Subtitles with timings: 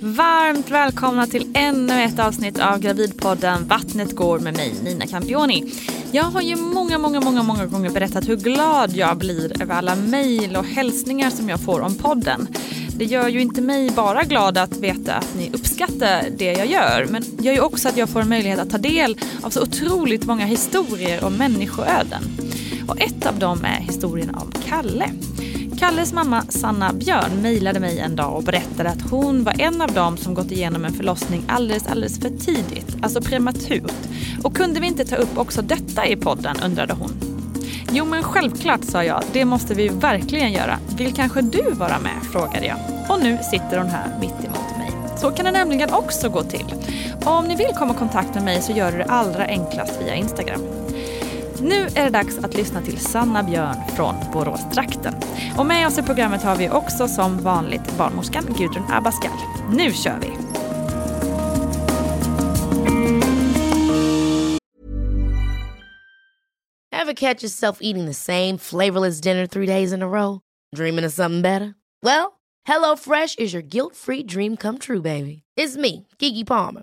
[0.00, 5.72] Varmt välkomna till ännu ett avsnitt av Gravidpodden Vattnet går med mig Nina Campioni.
[6.12, 9.96] Jag har ju många, många, många, många gånger berättat hur glad jag blir över alla
[9.96, 12.48] mejl och hälsningar som jag får om podden.
[12.96, 17.06] Det gör ju inte mig bara glad att veta att ni uppskattar det jag gör
[17.10, 20.26] men gör ju också att jag får en möjlighet att ta del av så otroligt
[20.26, 22.22] många historier om människoöden.
[22.88, 25.10] Och ett av dem är historien om Kalle.
[25.82, 29.92] Kalles mamma Sanna Björn mejlade mig en dag och berättade att hon var en av
[29.92, 33.92] dem som gått igenom en förlossning alldeles, alldeles för tidigt, alltså prematurt.
[34.44, 37.10] Och kunde vi inte ta upp också detta i podden, undrade hon.
[37.92, 39.22] Jo men självklart, sa jag.
[39.32, 40.78] Det måste vi verkligen göra.
[40.96, 42.22] Vill kanske du vara med?
[42.32, 42.78] frågade jag.
[43.08, 44.92] Och nu sitter hon här mitt emot mig.
[45.16, 46.74] Så kan det nämligen också gå till.
[47.24, 50.14] Om ni vill komma i kontakt med mig så gör du det allra enklast via
[50.14, 50.81] Instagram.
[51.64, 55.14] Nu är det dags att lyssna till Sanna Björn från Boråstrakten.
[55.58, 59.30] Och med oss i programmet har vi också som vanligt barnmorskan Gudrun Abascal.
[59.72, 60.28] Nu kör vi!
[66.96, 70.40] Have catch yourself eating the same flavorless dinner three days in a row?
[70.76, 71.74] Dreaming of something better?
[72.02, 72.32] Well,
[72.64, 75.42] Hello Fresh is your guilt-free dream come true, baby.
[75.56, 76.82] It's me, Gigi Palmer.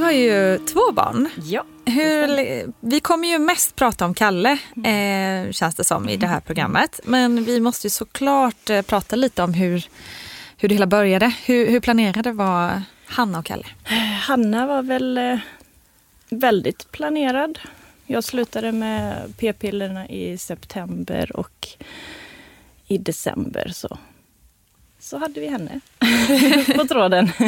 [0.00, 1.28] Du har ju två barn.
[1.42, 1.64] Ja.
[1.84, 6.40] Hur, vi kommer ju mest prata om Kalle, eh, känns det som, i det här
[6.40, 7.00] programmet.
[7.04, 9.88] Men vi måste ju såklart eh, prata lite om hur,
[10.56, 11.34] hur det hela började.
[11.44, 13.66] Hur, hur planerade var Hanna och Kalle?
[14.26, 15.38] Hanna var väl eh,
[16.28, 17.58] väldigt planerad.
[18.06, 21.68] Jag slutade med p-pillerna i september och
[22.86, 23.98] i december så,
[25.10, 25.80] så hade vi henne
[26.76, 27.28] på tråden.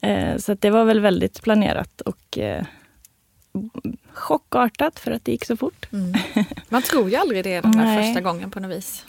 [0.00, 2.64] Eh, så det var väl väldigt planerat och eh,
[4.12, 5.92] chockartat för att det gick så fort.
[5.92, 6.14] Mm.
[6.68, 8.06] Man tror ju aldrig det den där Nej.
[8.06, 9.04] första gången på något vis.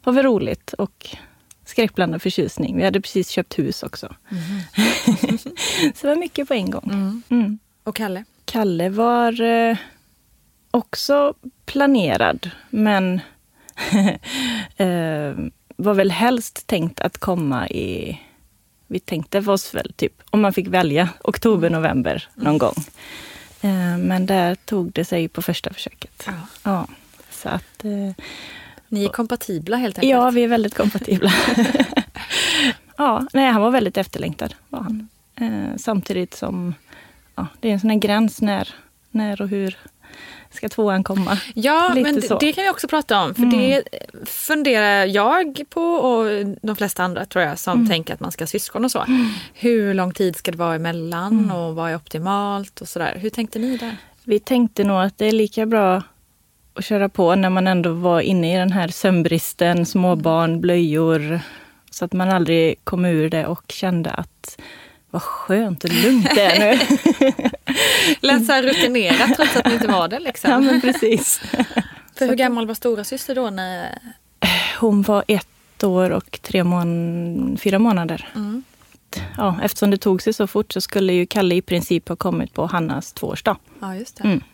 [0.00, 1.16] Det var väl roligt och
[1.64, 2.76] skräckblandad förtjusning.
[2.76, 4.14] Vi hade precis köpt hus också.
[5.94, 6.90] så det var mycket på en gång.
[6.92, 7.22] Mm.
[7.28, 7.58] Mm.
[7.84, 8.24] Och Kalle?
[8.44, 9.76] Kalle var eh,
[10.70, 11.34] också
[11.66, 13.20] planerad, men
[14.76, 15.34] eh,
[15.82, 18.20] var väl helst tänkt att komma i...
[18.86, 22.74] Vi tänkte för oss väl typ, om man fick välja, oktober, november någon gång.
[23.60, 26.22] Eh, men där tog det sig på första försöket.
[26.26, 26.32] Ja.
[26.62, 26.86] Ja,
[27.30, 27.84] så att...
[27.84, 28.24] Eh,
[28.88, 30.10] Ni är kompatibla helt enkelt?
[30.10, 31.32] ja, vi är väldigt kompatibla.
[32.96, 34.54] ja, nej, han var väldigt efterlängtad.
[34.68, 35.08] Var han.
[35.36, 36.74] Eh, samtidigt som
[37.34, 38.68] ja, det är en sån här gräns när,
[39.10, 39.76] när och hur
[40.50, 41.38] ska tvåan komma.
[41.54, 42.38] Ja, Lite men så.
[42.38, 43.34] det kan vi också prata om.
[43.34, 43.82] För det
[44.26, 48.46] funderar jag på och de flesta andra tror jag som tänker att man ska ha
[48.46, 49.04] syskon och så.
[49.54, 53.16] Hur lång tid ska det vara emellan och vad är optimalt och sådär.
[53.20, 53.96] Hur tänkte ni där?
[54.24, 56.02] Vi tänkte nog att det är lika bra
[56.74, 61.40] att köra på när man ändå var inne i den här sömnbristen, småbarn, blöjor.
[61.90, 64.60] Så att man aldrig kom ur det och kände att
[65.10, 66.78] vad skönt och lugnt det är nu.
[68.20, 70.18] Lät så här rutinerat trots att ni inte var det.
[70.18, 70.50] Liksom.
[70.50, 71.38] ja, men precis.
[72.14, 73.50] För hur gammal var stora syster då?
[73.50, 73.98] När...
[74.80, 78.28] Hon var ett år och tre mån fyra månader.
[78.34, 78.62] Mm.
[79.36, 82.54] Ja, eftersom det tog sig så fort så skulle ju Kalle i princip ha kommit
[82.54, 83.56] på Hannas tvåårsdag.
[83.80, 84.24] Ja, just det.
[84.24, 84.40] Mm.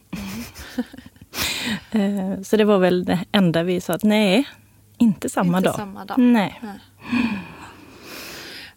[1.91, 4.49] Eh, så det var väl det enda vi sa att nej,
[4.99, 5.77] inte samma Inte dag.
[5.77, 6.19] samma dag.
[6.19, 6.61] Nej.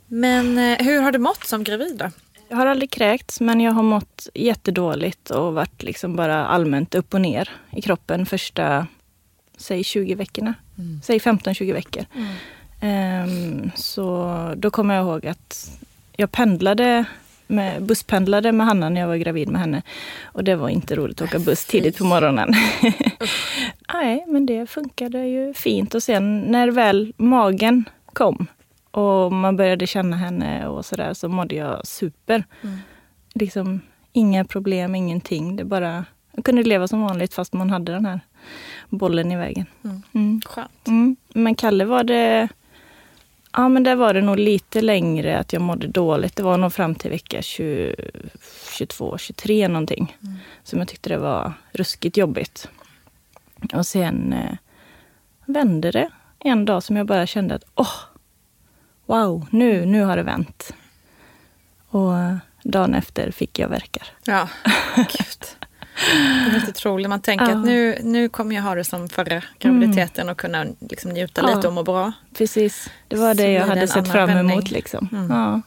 [0.10, 2.12] Men eh, hur har du mått som gravid då?
[2.50, 7.14] Jag har aldrig kräkts, men jag har mått jättedåligt och varit liksom bara allmänt upp
[7.14, 8.88] och ner i kroppen första,
[9.58, 10.54] säg 20 veckorna.
[11.04, 12.06] Säg 15-20 veckor.
[12.82, 15.80] Ehm, så då kommer jag ihåg att
[16.16, 17.06] jag pendlade
[17.48, 19.82] med, busspendlade med Hanna när jag var gravid med henne.
[20.24, 22.54] Och det var inte roligt att åka buss tidigt på morgonen.
[23.94, 25.96] Nej, men det funkade ju fint.
[25.96, 28.48] Och sen när väl magen kom
[28.92, 32.44] och man började känna henne och sådär så mådde jag super.
[33.34, 33.82] Liksom
[34.14, 35.56] inga problem, ingenting.
[35.56, 38.20] Det bara, jag kunde leva som vanligt fast man hade den här
[38.90, 39.66] bollen i vägen.
[40.14, 40.42] Mm.
[40.46, 40.88] Skönt.
[40.88, 41.16] Mm.
[41.34, 42.48] Men Kalle var det...
[43.52, 46.36] Ja, men där var det nog lite längre att jag mådde dåligt.
[46.36, 47.96] Det var nog fram till vecka 20,
[48.78, 50.18] 22, 23 någonting.
[50.64, 52.70] Som jag tyckte det var ruskigt jobbigt.
[53.74, 54.56] Och sen eh,
[55.46, 56.10] vände det
[56.40, 57.96] en dag som jag bara kände att åh,
[59.10, 60.74] wow, nu, nu har det vänt.
[61.90, 64.08] Och eh, dagen efter fick jag verkar.
[64.24, 64.48] Ja,
[64.96, 65.46] gud.
[65.96, 66.12] Det
[66.48, 67.10] är helt otroligt.
[67.10, 67.52] Man tänker Ja.
[67.60, 71.56] att nu, nu kommer jag ha det som förra graviditeten och kunna liksom njuta Ja.
[71.56, 72.12] lite och må bra.
[72.38, 74.36] Precis, det var Så det jag blir det hade sett fram emot.
[74.52, 74.62] vändning.
[74.72, 75.10] Liksom.
[75.12, 75.30] Mm.
[75.32, 75.62] Ja,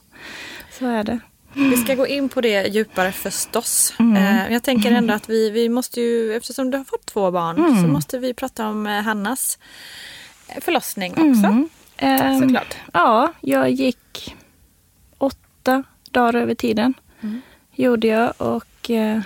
[0.79, 1.19] så är det.
[1.53, 3.93] Vi ska gå in på det djupare förstås.
[3.99, 4.37] Mm.
[4.37, 7.57] Eh, Jag tänker ändå att vi, vi måste ju, eftersom du har fått två barn,
[7.57, 7.81] Mm.
[7.81, 9.57] så måste vi prata om eh, Hannas
[10.61, 11.23] förlossning också.
[11.47, 11.69] Mm.
[11.97, 12.75] Ehm, Såklart.
[12.93, 14.35] Ja, jag gick
[15.17, 16.93] åtta dagar över tiden.
[17.21, 17.41] Mm.
[17.75, 18.33] Gjorde jag.
[18.37, 19.21] Och eh,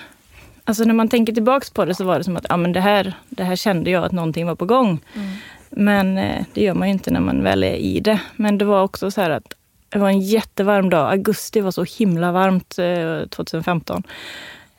[0.64, 2.82] alltså när man tänker tillbaks på det så var det som att ja, men det,
[2.82, 5.00] här, det här kände jag att någonting var på gång.
[5.14, 5.30] Mm.
[5.70, 8.22] Men eh, det gör man ju inte när man väl är i det.
[8.36, 9.54] Men det var också så här att
[9.90, 11.12] det var en jättevarm dag.
[11.12, 14.04] Augusti var så himla varmt eh, 2015.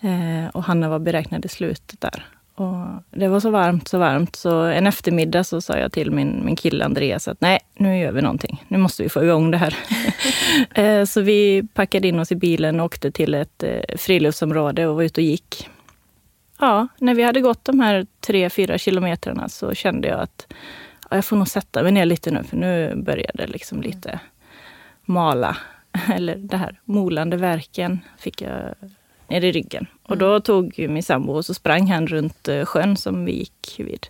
[0.01, 2.27] Eh, och Hanna var beräknad i slutet där.
[2.61, 4.37] Och det var så varmt, så varmt.
[4.37, 8.13] Så en eftermiddag så sa jag till min, min kille Andreas att nej, nu gör
[8.13, 8.65] vi någonting.
[8.69, 9.77] Nu måste vi få igång det här.
[10.75, 14.97] eh, så vi packade in oss i bilen och åkte till ett eh, friluftsområde och
[14.97, 15.69] var ute och gick.
[16.59, 20.47] Ja, när vi hade gått de här tre, fyra kilometrarna så kände jag att
[21.11, 24.21] ja, jag får nog sätta mig ner lite nu, för nu började det liksom lite
[25.05, 25.57] mala.
[26.15, 28.75] Eller det här molande verken fick jag
[29.29, 29.87] ner i ryggen.
[30.03, 33.75] Och då tog min sambo och så sprang han runt eh, sjön som vi gick
[33.79, 34.07] vid.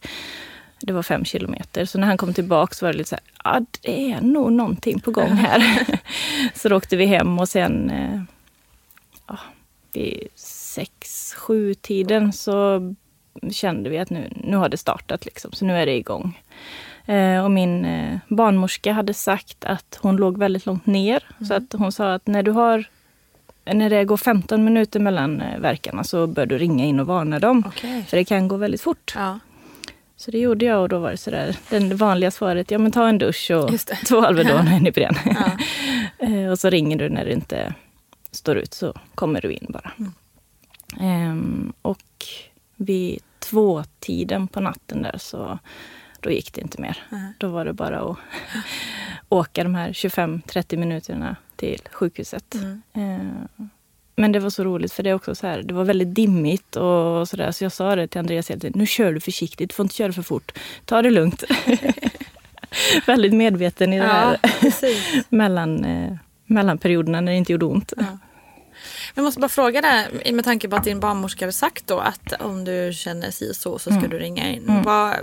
[0.80, 1.84] Det var fem kilometer.
[1.84, 4.52] Så när han kom tillbaka så var det lite så här, ja det är nog
[4.52, 5.86] någonting på gång här.
[6.54, 8.20] så då åkte vi hem och sen eh,
[9.26, 9.38] ja,
[9.92, 12.80] vid sex, sju tiden så
[13.50, 15.52] kände vi att nu, nu har det startat liksom.
[15.52, 16.40] Så nu är det igång.
[17.06, 21.22] Eh, och min eh, barnmorska hade sagt att hon låg väldigt långt ner.
[21.48, 22.86] Så att hon sa att när du har
[23.74, 27.38] när det går 15 minuter mellan eh, verkarna så bör du ringa in och varna
[27.38, 27.62] dem.
[27.66, 28.04] Okej.
[28.08, 29.12] För det kan gå väldigt fort.
[29.16, 29.38] Ja.
[30.16, 33.08] Så det gjorde jag och då var det sådär, det vanliga svaret, ja men ta
[33.08, 33.70] en dusch och
[34.06, 35.14] två Alvedon och en Ipren.
[35.24, 35.50] Ja.
[36.20, 37.74] Eh, och så ringer du när det inte
[38.30, 39.92] står ut så kommer du in bara.
[39.98, 40.12] Mm.
[41.00, 42.26] Ehm, och
[42.76, 45.58] vid två-tiden på natten där så
[46.28, 47.02] då gick det inte mer.
[47.08, 47.32] Nej.
[47.38, 48.16] Då var det bara att
[49.28, 52.54] åka de här 25-30 minuterna till sjukhuset.
[52.54, 52.82] Mm.
[52.94, 53.66] Eh,
[54.16, 57.28] men det var så roligt för det också så här, det var väldigt dimmigt och
[57.28, 57.52] sådär.
[57.52, 59.94] Så jag sa det till Andreas hela tiden, nu kör du försiktigt, du får inte
[59.94, 60.58] köra för fort.
[60.84, 61.44] Ta det lugnt.
[63.06, 64.38] väldigt medveten i det här
[65.28, 66.12] mellan, eh,
[66.46, 67.92] mellanperioderna när det inte gjorde ont.
[67.96, 68.18] Ja.
[69.14, 72.32] Jag måste bara fråga där, med tanke på att din barnmorska hade sagt då att
[72.40, 74.10] om du känner si så så ska Mm.
[74.10, 74.82] du ringa in.
[74.84, 75.14] Vad,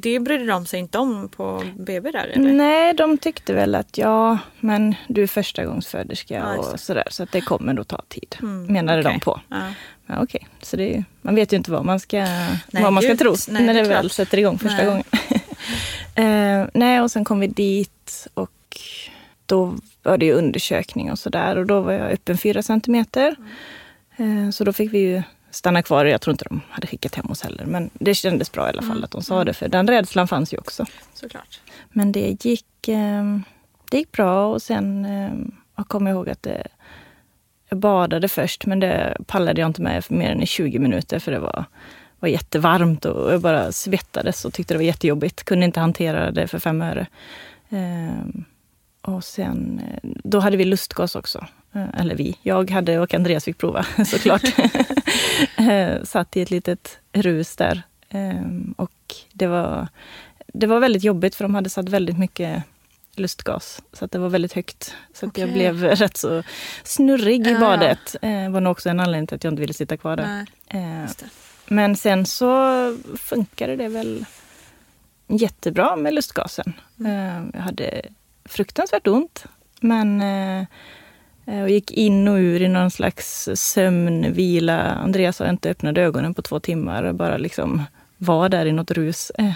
[0.00, 2.52] det brydde de sig inte om på BB där eller?
[2.52, 6.72] Nej, de tyckte väl att ja, men du är förstagångsföderska just det.
[6.72, 7.04] och sådär.
[7.10, 9.12] Så att det kommer nog ta tid, Mm, menade okej.
[9.12, 9.40] de på.
[9.48, 9.56] Ja.
[10.06, 13.16] Ja, Okej, så det man vet ju inte vad man ska, Nej, vad man ska
[13.16, 14.86] tro nej, när det det väl sätter igång första Nej.
[14.86, 15.04] gången.
[16.62, 18.50] eh, nej, och sen kom vi dit och
[19.46, 21.56] då var det ju undersökning och sådär.
[21.56, 23.36] Och då var jag öppen fyra centimeter.
[24.16, 24.44] Mm.
[24.44, 25.22] Eh, så då fick vi ju
[25.56, 26.04] stanna kvar.
[26.04, 27.64] Jag tror inte de hade skickat hem oss heller.
[27.66, 28.94] Men det kändes bra i alla Mm.
[28.94, 29.52] fall att de sa det.
[29.54, 30.84] För den rädslan fanns ju också.
[31.14, 31.60] Såklart.
[31.92, 33.24] Men det gick, eh,
[33.90, 35.32] det gick bra och sen eh,
[35.76, 36.66] jag kommer ihåg att det,
[37.68, 41.18] jag badade först men det pallade jag inte med för mer än i 20 minuter
[41.18, 41.64] för det var
[42.20, 45.44] var jättevarmt och jag bara svettades och tyckte det var jättejobbigt.
[45.44, 47.06] Kunde inte hantera det för fem öre.
[47.70, 48.44] Ehm,
[49.02, 51.46] och sen, eh, då hade vi lustgas också.
[51.74, 54.42] Eh, eller vi, jag hade och Andreas fick prova såklart.
[55.56, 57.82] Eh, satt i ett litet rus där.
[58.10, 58.92] Ehm, och
[59.32, 59.88] det var,
[60.46, 62.62] det var väldigt jobbigt för de hade satt väldigt mycket
[63.16, 63.82] lustgas.
[63.92, 64.94] Så att det var väldigt högt.
[65.14, 66.42] Så att jag blev rätt så
[66.84, 67.60] snurrig i Ja.
[67.60, 68.16] badet.
[68.22, 70.46] Det var nog också en anledning till att jag inte ville sitta kvar där.
[70.68, 71.10] Eh.
[71.68, 74.24] Men sen så funkade det väl
[75.28, 76.72] jättebra med lustgasen.
[77.06, 78.02] Eh, Jag hade
[78.44, 79.44] fruktansvärt ont.
[79.80, 80.22] Men
[81.46, 84.82] eh, jag gick in och ur i någon slags sömnvila.
[84.82, 87.02] Andreas har inte öppnat ögonen på två timmar.
[87.02, 87.82] och Bara liksom
[88.18, 89.30] var där i något rus.
[89.30, 89.52] Eh,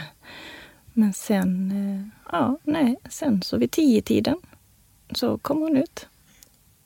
[0.92, 4.36] Men sen, eh, ja, nej, sen så vid tio tiden
[5.14, 6.06] så kom hon ut.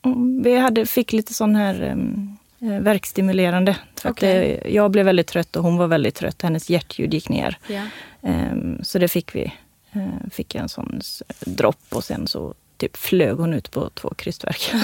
[0.01, 3.77] Och vi hade, fick lite sån här um, verkstimulerande.
[4.01, 4.59] För att Okej.
[4.63, 6.41] det, jag blev väldigt trött och hon var väldigt trött.
[6.41, 7.57] Hennes hjärtljud gick ner.
[7.67, 7.81] Ja.
[8.21, 9.53] Ehm, så det fick vi.
[9.95, 11.01] Uh, fick jag en sån
[11.45, 14.71] dropp och sen så typ flög hon ut på två krystverk.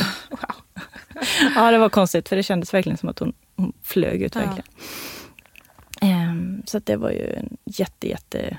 [1.56, 4.42] ja, det var konstigt för det kändes verkligen som att hon, hon flög ut Ja.
[4.42, 4.68] verkligen.
[6.02, 8.58] Ehm, så det var ju en jätte, jätte,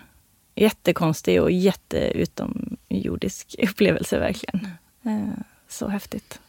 [0.54, 4.68] jättekonstig och jätteutomjordisk upplevelse verkligen.
[5.02, 5.28] Eh,
[5.68, 6.40] så häftigt.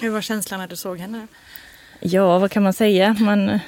[0.00, 1.26] Hur var känslan när du såg henne?
[2.00, 3.16] Ja, vad kan man säga?
[3.20, 3.58] Man,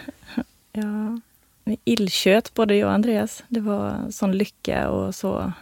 [0.73, 1.21] ja,
[1.65, 1.79] vi
[2.55, 3.43] både jag och Andreas.
[3.49, 5.53] Det var sån lycka och så...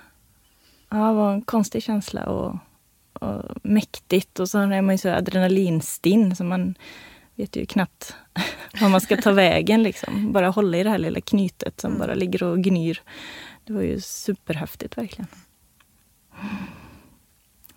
[0.90, 2.56] Ja, var en konstig känsla och,
[3.12, 4.40] och mäktigt.
[4.40, 6.74] Och så är man ju så adrenalinstinn så man
[7.34, 8.14] vet ju knappt
[8.80, 9.82] vad man ska ta vägen.
[9.82, 10.32] Liksom.
[10.32, 13.02] Bara hålla i det här lilla knytet som bara ligger och gnyr.
[13.64, 15.26] Det var ju superhäftigt verkligen.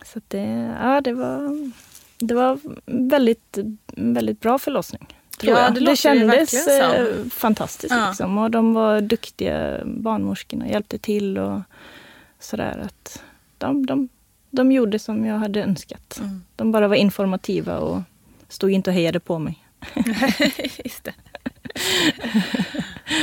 [0.06, 1.72] Så det, ja, det var,
[2.18, 3.58] det var väldigt,
[3.96, 5.08] väldigt bra förlossning.
[5.38, 5.74] Tror Ja, jag.
[5.74, 7.94] det det, kändes eh, fantastiskt.
[7.94, 8.08] Ja.
[8.08, 8.38] Liksom.
[8.38, 11.62] Och de var duktiga barnmorskorna, hjälpte till och
[12.44, 12.78] sådär.
[12.86, 13.24] Att
[13.58, 14.10] de, de,
[14.50, 16.18] de gjorde som jag hade önskat.
[16.20, 16.44] Mm.
[16.56, 18.02] De bara var informativa och
[18.50, 19.60] stod inte och hejade på mig.
[20.84, 21.14] Just det.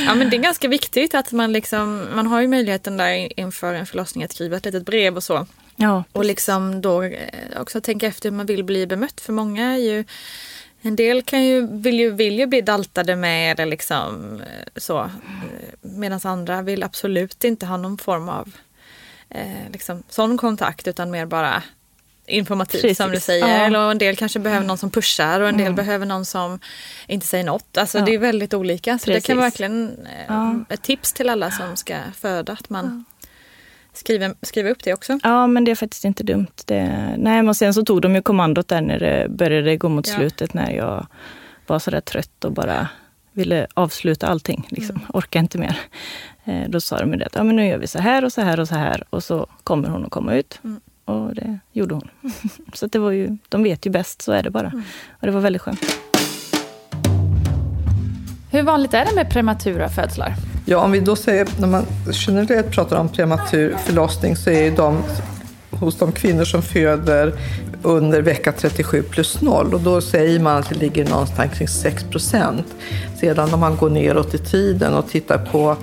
[0.05, 3.73] Ja men det är ganska viktigt att man liksom, man har ju möjligheten där inför
[3.73, 5.47] en förlossning att skriva ett litet brev och så.
[5.75, 9.21] Ja, Och liksom då eh, också tänka efter hur man vill bli bemött.
[9.21, 10.05] För många är ju,
[10.81, 15.09] en del kan ju, vill, ju, vill ju bli daltade med eller liksom eh, så.
[15.81, 18.51] Medan andra vill absolut inte ha någon form av
[19.31, 21.63] eh, liksom, sån kontakt utan mer bara
[22.27, 22.97] informativt Precis.
[22.97, 23.47] som du säger.
[23.47, 23.53] Ja.
[23.65, 25.75] Eller en del kanske behöver någon som pushar och en del Mm.
[25.75, 26.59] behöver någon som
[27.07, 27.77] inte säger något.
[27.77, 28.05] Alltså Ja.
[28.05, 28.99] det är väldigt olika.
[28.99, 29.43] Så det kan Precis.
[29.43, 30.55] verkligen eh, Ja.
[30.69, 33.05] ett tips till alla som ska föda att man
[33.93, 35.19] skriver, skriver upp det också.
[35.23, 36.47] Ja, men det är faktiskt inte dumt.
[36.65, 40.07] Det, nej, men sen så tog de ju kommandot där när det började gå mot
[40.07, 41.07] slutet när jag
[41.67, 42.87] var så där trött och bara
[43.33, 44.67] ville avsluta allting.
[44.69, 44.95] Liksom.
[44.95, 45.07] Mm.
[45.13, 45.79] Orkar inte mer.
[46.43, 48.59] Eh, då sa de att ja, men nu gör vi så här och så här
[48.59, 50.59] och så här och så kommer hon att komma ut.
[50.63, 50.79] Mm.
[51.05, 52.09] Och det gjorde hon.
[52.73, 54.67] så det var ju, de vet ju bäst, så är det bara.
[54.67, 54.83] Mm.
[55.09, 55.81] Och det var väldigt skönt.
[58.51, 60.33] Hur vanligt är det med prematura födslar?
[60.65, 64.71] Ja, om vi då säger, när man generellt pratar om prematur förlossning så är ju
[64.71, 65.03] de
[65.71, 67.33] hos de kvinnor som föder
[67.83, 72.03] under vecka 37 plus 0 och då säger man att det ligger någonstans kring 6
[72.03, 72.65] procent.
[73.19, 75.77] Sedan om man går neråt i tiden och tittar på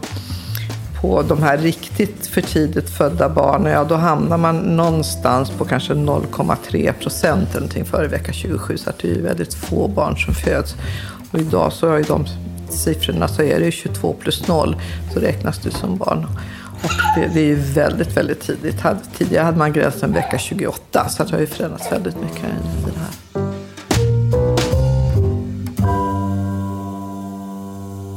[1.01, 5.95] på de här riktigt för tidigt födda barnen, ja då hamnar man någonstans på kanske
[5.95, 8.77] 0,3 procent eller någonting före vecka 27.
[8.79, 10.77] Så att det är ju väldigt få barn som föds.
[11.33, 12.27] Och idag så är de
[12.69, 14.77] siffrorna så är det 22 plus 0
[15.15, 16.27] så räknas du som barn.
[16.83, 18.85] Och det, det är ju väldigt, väldigt tidigt.
[19.19, 22.99] Tidigare hade man gränsen vecka 28 så det har ju förändrats väldigt mycket i det
[22.99, 24.58] här.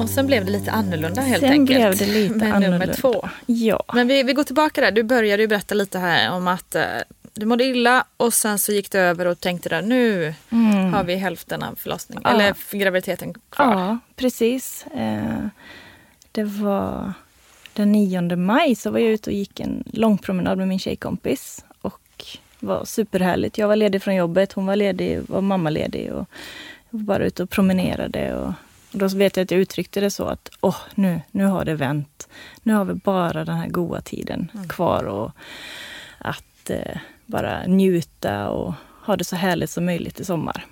[0.02, 1.80] Och sen blev det lite annorlunda helt Sen enkelt.
[1.80, 2.78] blev det lite med annorlunda.
[2.86, 3.30] nummer två.
[3.46, 3.84] Ja.
[3.94, 4.92] Men vi, vi går tillbaka där.
[4.92, 6.84] Du började ju berätta lite här om att eh,
[7.34, 10.94] du mådde illa och sen så gick det över och tänkte där nu Mm.
[10.94, 12.30] har vi hälften av förlossningen, Ja.
[12.32, 13.66] eller graviditeten kvar.
[13.74, 14.86] Ja, precis.
[14.96, 15.46] Eh,
[16.32, 17.14] det var
[17.74, 21.66] den 9 maj så var jag ute och gick en lång promenad med min tjejkompis.
[21.82, 22.26] Och
[22.60, 23.58] var superhärligt.
[23.58, 26.12] Jag var ledig från jobbet, hon var ledig, var mammaledig.
[26.14, 26.26] Och
[26.90, 28.36] var bara ute och promenerade.
[28.36, 28.54] Och,
[28.94, 31.76] och då vet jag att jag uttryckte det så att åh, nu, nu har det
[31.76, 32.28] vänt.
[32.64, 35.04] Nu har vi bara den här goda tiden kvar.
[35.04, 35.32] Och
[36.18, 38.74] att eh, bara njuta och
[39.06, 40.66] ha det så härligt som möjligt i sommar.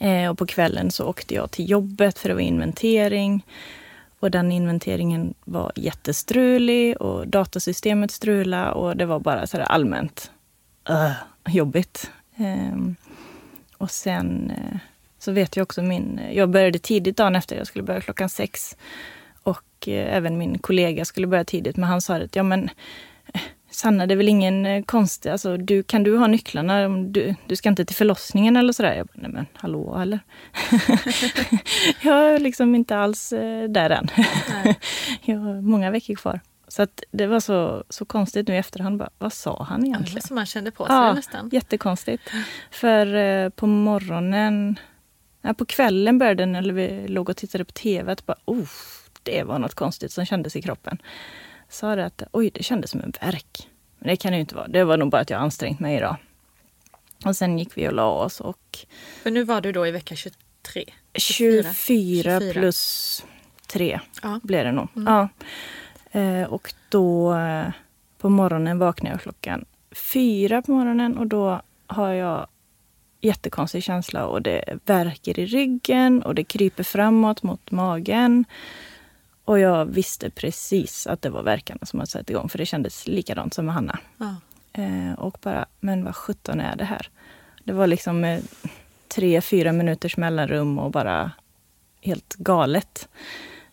[0.00, 3.44] Eh, och på kvällen så åkte jag till jobbet för det var inventering.
[4.20, 10.30] Och den inventeringen var jättestrulig och datasystemet strula och det var bara så allmänt
[10.90, 11.12] uh,
[11.46, 12.10] jobbigt.
[12.36, 12.96] Ehm,
[13.76, 14.78] och sen eh,
[15.18, 16.20] så vet jag också min...
[16.32, 17.56] Jag började tidigt dagen efter.
[17.56, 18.76] Jag skulle börja klockan sex.
[19.42, 21.76] Och eh, även min kollega skulle börja tidigt.
[21.76, 22.70] Men han sa att ja men
[23.34, 25.30] eh, Sanna, det är väl ingen eh, konstig...
[25.30, 26.88] Alltså, du, kan du ha nycklarna?
[26.88, 28.94] Du, du ska inte till förlossningen eller sådär?
[28.94, 30.20] Jag bara, nej men hallå eller?
[32.02, 33.28] jag är liksom inte alls
[33.68, 34.08] där än.
[35.22, 36.40] jag har många veckor kvar.
[36.68, 38.98] Så att det var så, så konstigt nu i efterhand.
[38.98, 40.20] Bara, vad sa han egentligen?
[40.22, 41.48] Ja, som man kände på sig ja, nästan.
[41.52, 42.30] Jättekonstigt.
[42.70, 44.78] För eh, på morgonen,
[45.42, 48.68] ja, på kvällen började den, när vi låg och tittade på TV, att bara, oh,
[49.22, 51.02] det var något konstigt som kändes i kroppen.
[51.68, 53.68] Sa det att oj, det kändes som en verk.
[53.98, 54.68] Men det kan det ju inte vara.
[54.68, 56.16] Det var nog bara att jag ansträngt mig idag.
[57.24, 58.78] Och sen gick vi och la oss och...
[59.22, 60.84] För nu var du då i vecka 23?
[61.14, 63.24] 24, 24 plus
[63.66, 64.40] 3 ja.
[64.42, 64.88] blev det nog.
[64.96, 65.12] Mm.
[65.12, 65.28] Ja.
[66.20, 67.66] Eh, och då eh,
[68.18, 72.46] på morgonen vaknar jag klockan fyra på morgonen och då har jag
[73.20, 78.44] jättekonstig känsla och det värker i ryggen och det kryper framåt mot magen.
[79.44, 83.06] Och jag visste precis att det var verkarna som hade satt igång för det kändes
[83.06, 83.98] likadant som med Hanna.
[84.18, 84.34] Ja.
[84.72, 87.10] Eh, och bara, men vad sjutton är det här?
[87.64, 88.40] Det var liksom eh,
[89.08, 91.30] tre, fyra minuters mellanrum och bara
[92.00, 93.08] helt galet.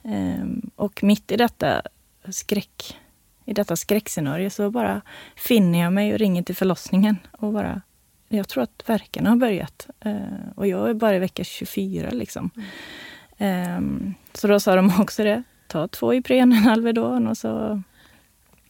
[0.03, 1.81] Eh, och mitt i detta
[2.29, 2.97] skräck,
[3.45, 5.01] i detta skräckscenario så bara
[5.35, 7.81] finner jag mig och ringer till förlossningen och bara
[8.35, 9.87] jag tror att verkarna har börjat.
[9.99, 10.15] Eh,
[10.55, 12.49] och jag är bara i vecka 24 liksom.
[13.37, 14.13] Mm.
[14.33, 17.81] så då sa de också det ta två Ipren, en Alvedon och så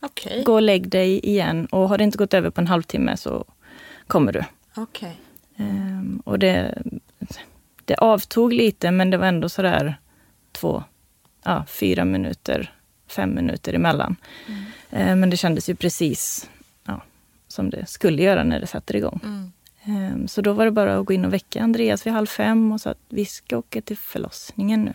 [0.02, 0.44] okay.
[0.44, 1.66] gå och lägg dig igen.
[1.66, 3.46] Och har det inte gått över på en halvtimme så
[4.08, 4.44] kommer du.
[4.82, 5.12] Okay.
[5.58, 6.82] Um, och det,
[7.86, 9.98] det avtog lite men det var ändå sådär
[10.52, 10.84] två,
[11.44, 12.74] ja, fyra minuter,
[13.08, 14.16] fem minuter emellan.
[14.48, 15.10] Mm.
[15.10, 16.50] Uh, men det kändes ju precis
[16.86, 17.02] ja,
[17.48, 19.20] som det skulle göra när det satte igång.
[19.24, 19.52] Mm.
[19.88, 22.72] Um, så då var det bara att gå in och väcka Andreas vid halv fem
[22.72, 24.94] och sa att vi ska åka till förlossningen nu.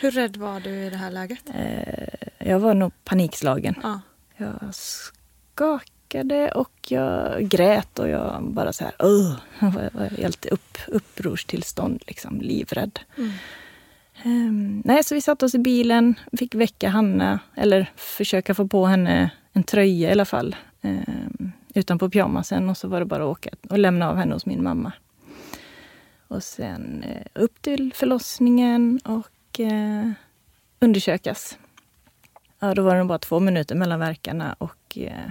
[0.00, 1.42] Hur rädd var du i det här läget?
[1.48, 3.74] Uh, jag var nog panikslagen.
[3.82, 3.98] Ah.
[4.36, 10.78] Jag skakade och jag grät och jag bara så här, uh, jag var helt upp,
[10.88, 13.00] upprorstillstånd, liksom, livrädd.
[13.16, 13.30] Mm.
[14.24, 18.86] Um, nej, så vi satte oss i bilen, fick väcka Hanna, eller försöka få på
[18.86, 20.56] henne en tröja i alla fall.
[20.82, 24.46] Um, utanpå pyjamasen och så var det bara att åka och lämna av henne hos
[24.46, 24.92] min mamma.
[26.28, 30.10] Och sen eh, upp till förlossningen och eh,
[30.80, 31.58] undersökas.
[32.58, 35.30] Ja, då var det bara två minuter mellan verkarna och eh,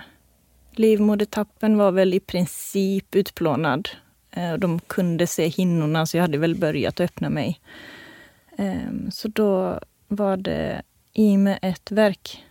[0.72, 3.90] livmodertappen var väl i princip utplånad.
[4.32, 7.60] Eh, de kunde se hinnorna så jag hade väl börjat öppna mig.
[8.58, 10.82] Eh, så då var det
[11.14, 12.44] i med ett verk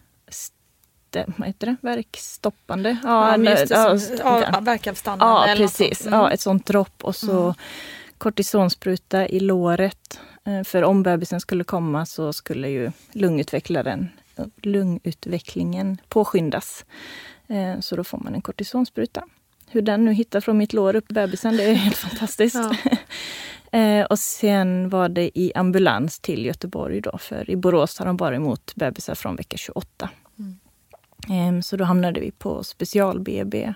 [1.37, 2.97] vad heter det, verkstoppande.
[3.03, 5.51] Ja, ja, just det, som, ja, verkavstannande.
[5.51, 6.07] Ja, precis.
[6.07, 6.19] Mm.
[6.19, 7.55] Ja, ett sånt dropp och så mm.
[8.19, 10.21] kortisonspruta i låret.
[10.45, 14.09] Eh, för om bebisen skulle komma så skulle ju lungutvecklaren,
[14.63, 16.85] lungutvecklingen påskyndas.
[17.49, 19.25] Eh, så då får man en kortisonspruta.
[19.71, 22.55] Hur den nu hittar från mitt lår upp bebisen, det är helt fantastiskt.
[22.55, 22.75] Ja.
[23.75, 28.17] Eh, och sen var det i ambulans till Göteborg då, för i Borås tar de
[28.17, 30.11] bara emot bebisar från vecka 28.
[31.29, 33.75] Ehm, så då hamnade vi på special-BB.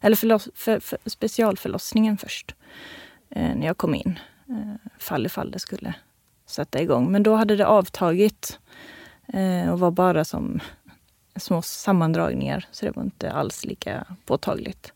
[0.00, 2.54] Eller förloss, för, för, specialförlossningen först.
[3.30, 4.18] Eh, när jag kom in.
[4.48, 5.94] Eh, fall ifall det skulle
[6.46, 7.12] sätta igång.
[7.12, 8.58] Men då hade det avtagit.
[9.26, 10.60] Eh, och var bara som
[11.36, 12.66] små sammandragningar.
[12.70, 14.92] Så det var inte alls lika påtagligt.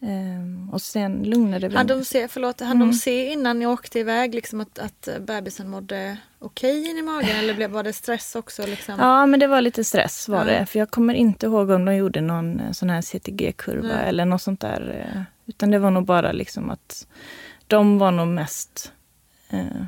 [0.00, 2.90] Um, och sen lugnade vi Hade de se, förlåt, hade mm.
[2.90, 7.02] de se innan ni åkte iväg liksom att, att bebisen mådde okej okay in i
[7.02, 8.66] magen eller blev, var det stress också?
[8.66, 8.94] Liksom?
[8.98, 10.44] Ja men det var lite stress var ja.
[10.44, 10.66] det.
[10.66, 14.08] För jag kommer inte ihåg om de gjorde någon eh, sån här CTG-kurva mm.
[14.08, 15.06] eller något sånt där.
[15.14, 17.06] Eh, utan det var nog bara liksom att
[17.66, 18.92] de var nog mest,
[19.52, 19.84] uh,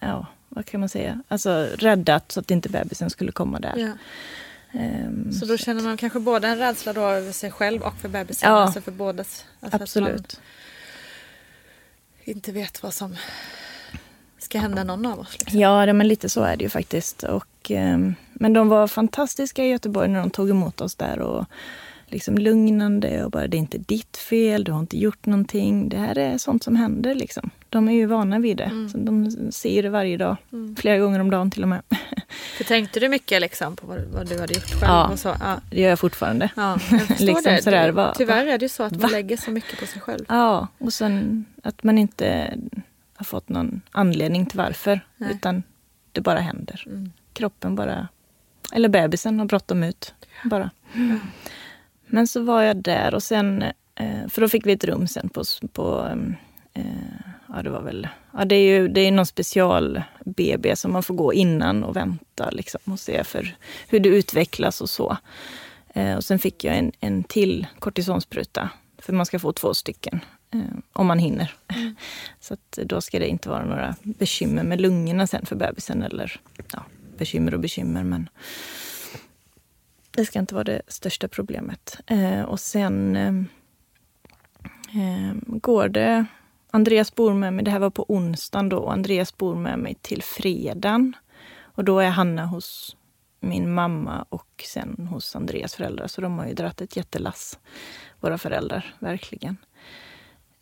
[0.00, 3.74] ja vad kan man säga, alltså rädda så att inte bebisen skulle komma där.
[3.76, 3.92] Ja.
[4.72, 8.08] Um, så då känner man kanske både en rädsla då över sig själv och för
[8.08, 8.50] bebisen?
[8.50, 10.40] Ja, alltså för bådas, alltså absolut.
[12.24, 13.16] inte vet vad som
[14.38, 15.38] ska hända någon av oss.
[15.38, 15.60] Liksom.
[15.60, 17.22] Ja, men lite så är det ju faktiskt.
[17.22, 21.18] Och, um, men de var fantastiska i Göteborg när de tog emot oss där.
[21.18, 21.46] Och
[22.10, 25.88] liksom lugnande och bara det är inte ditt fel, du har inte gjort någonting.
[25.88, 27.50] Det här är sånt som händer liksom.
[27.68, 28.64] De är ju vana vid det.
[28.64, 28.88] Mm.
[28.88, 30.36] Så de ser det varje dag.
[30.52, 30.76] Mm.
[30.76, 31.82] Flera gånger om dagen till och med.
[32.56, 34.82] För tänkte du mycket liksom på vad, vad, du hade gjort själv?
[34.82, 35.60] Ja, ja.
[35.70, 36.50] det gör jag fortfarande.
[36.56, 37.62] Ja, jag liksom det.
[37.62, 39.08] Sådär, bara, Tyvärr är det ju så att man va?
[39.08, 40.24] lägger så mycket på sig själv.
[40.28, 42.58] Ja, och sen att man inte
[43.16, 45.00] har fått någon anledning till varför.
[45.16, 45.30] Nej.
[45.34, 45.62] Utan
[46.12, 46.84] det bara händer.
[46.86, 47.12] Mm.
[47.32, 48.08] Kroppen bara,
[48.72, 50.14] eller bebisen har bråttom ut.
[50.44, 50.70] Bara.
[50.94, 51.20] Mm.
[52.10, 53.62] Men så var jag där och sen,
[53.94, 56.08] eh, för då fick vi ett rum sen på, på
[56.74, 56.84] eh,
[57.48, 61.02] ja, det var väl, ja, det är ju det är någon special BB som man
[61.02, 63.56] får gå innan och vänta liksom, och se för
[63.88, 65.16] hur det utvecklas och så.
[65.94, 70.20] Eh, och sen fick jag en, en till kortisonspruta, för man ska få två stycken
[70.92, 71.54] om man hinner.
[71.68, 71.96] Mm.
[72.40, 76.02] Så att då ska det inte vara några bekymmer med lungorna sen för bebisen.
[76.02, 76.40] Eller
[76.72, 76.84] ja,
[77.18, 78.28] bekymmer och bekymmer, men
[80.10, 82.00] det ska inte vara det största problemet.
[82.06, 83.34] Eh, och sen eh,
[85.02, 86.26] eh, går det...
[86.72, 90.22] Andreas bor med mig, det här var på onsdagen då, Andreas bor med mig till
[90.22, 91.16] fredagen.
[91.60, 92.96] Och då är Hanna hos
[93.40, 96.06] min mamma och sen hos Andreas föräldrar.
[96.06, 97.58] Så de har ju dragit ett jättelass,
[98.20, 99.56] våra föräldrar, verkligen.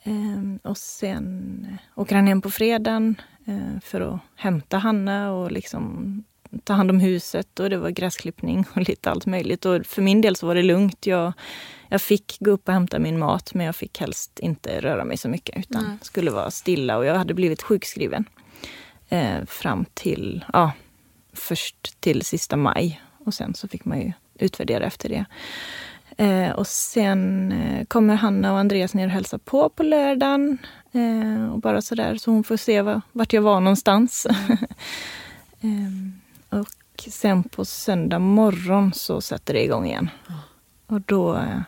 [0.03, 5.53] Eh, och sen eh, åker han hem på fredagen eh, för att hämta Hanna och
[5.53, 6.25] liksom
[6.65, 9.65] ta hand om huset och det var gräsklippning och lite allt möjligt.
[9.65, 11.07] Och för min del så var det lugnt.
[11.07, 11.33] Jag,
[11.89, 15.17] jag fick gå upp och hämta min mat men jag fick helst inte röra mig
[15.17, 15.99] så mycket utan Nej.
[16.03, 18.25] skulle vara stilla och jag hade blivit sjukskriven
[19.09, 20.73] eh, fram till, ja,
[21.33, 25.25] först till sista maj och sen så fick man ju utvärdera efter det.
[26.25, 30.59] Eh, och sen eh, kommer Hanna och Andreas ner och hälsar på på lördagen.
[30.93, 34.27] Eh, och bara sådär, så hon får se var, vart jag var någonstans.
[36.49, 36.69] Och
[37.09, 40.11] sen på söndag morgon så sätter det igång igen.
[40.87, 41.37] Och då...
[41.37, 41.61] Eh,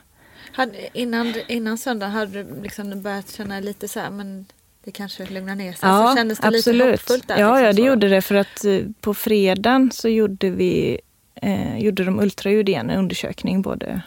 [0.53, 4.47] hade, innan, innan söndag hade du liksom börjat känna lite så här, men
[4.85, 5.88] det kanske lugnar ner sig?
[5.88, 6.75] Ja, så kändes det absolut.
[6.75, 7.38] lite hoppfullt där?
[7.38, 7.87] Ja, liksom ja, det så.
[7.87, 8.23] gjorde det.
[8.23, 11.01] För att eh, på fredagen så gjorde vi
[11.35, 14.03] eh, gjorde de ultraljud igen, en undersökning både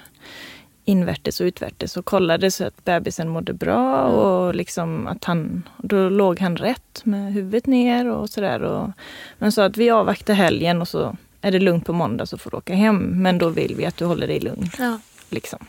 [0.86, 4.16] invärtes och utvärtes och kollade så att bebisen mådde bra mm.
[4.16, 8.94] och liksom att han, då låg han rätt med huvudet ner och sådär.
[9.38, 12.52] Men sa att vi avvaktar helgen och så är det lugnt på måndag så får
[12.52, 12.98] du åka hem.
[12.98, 14.70] Men då vill vi att du håller dig lugn.
[14.80, 15.00] Ja.
[15.30, 15.60] Liksom.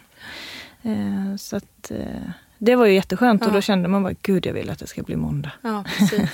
[0.82, 3.46] Eh, så att eh, det var ju jätteskönt ja.
[3.46, 5.50] och då kände man bara, gud jag vill att det ska bli måndag.
[5.62, 5.84] Ja,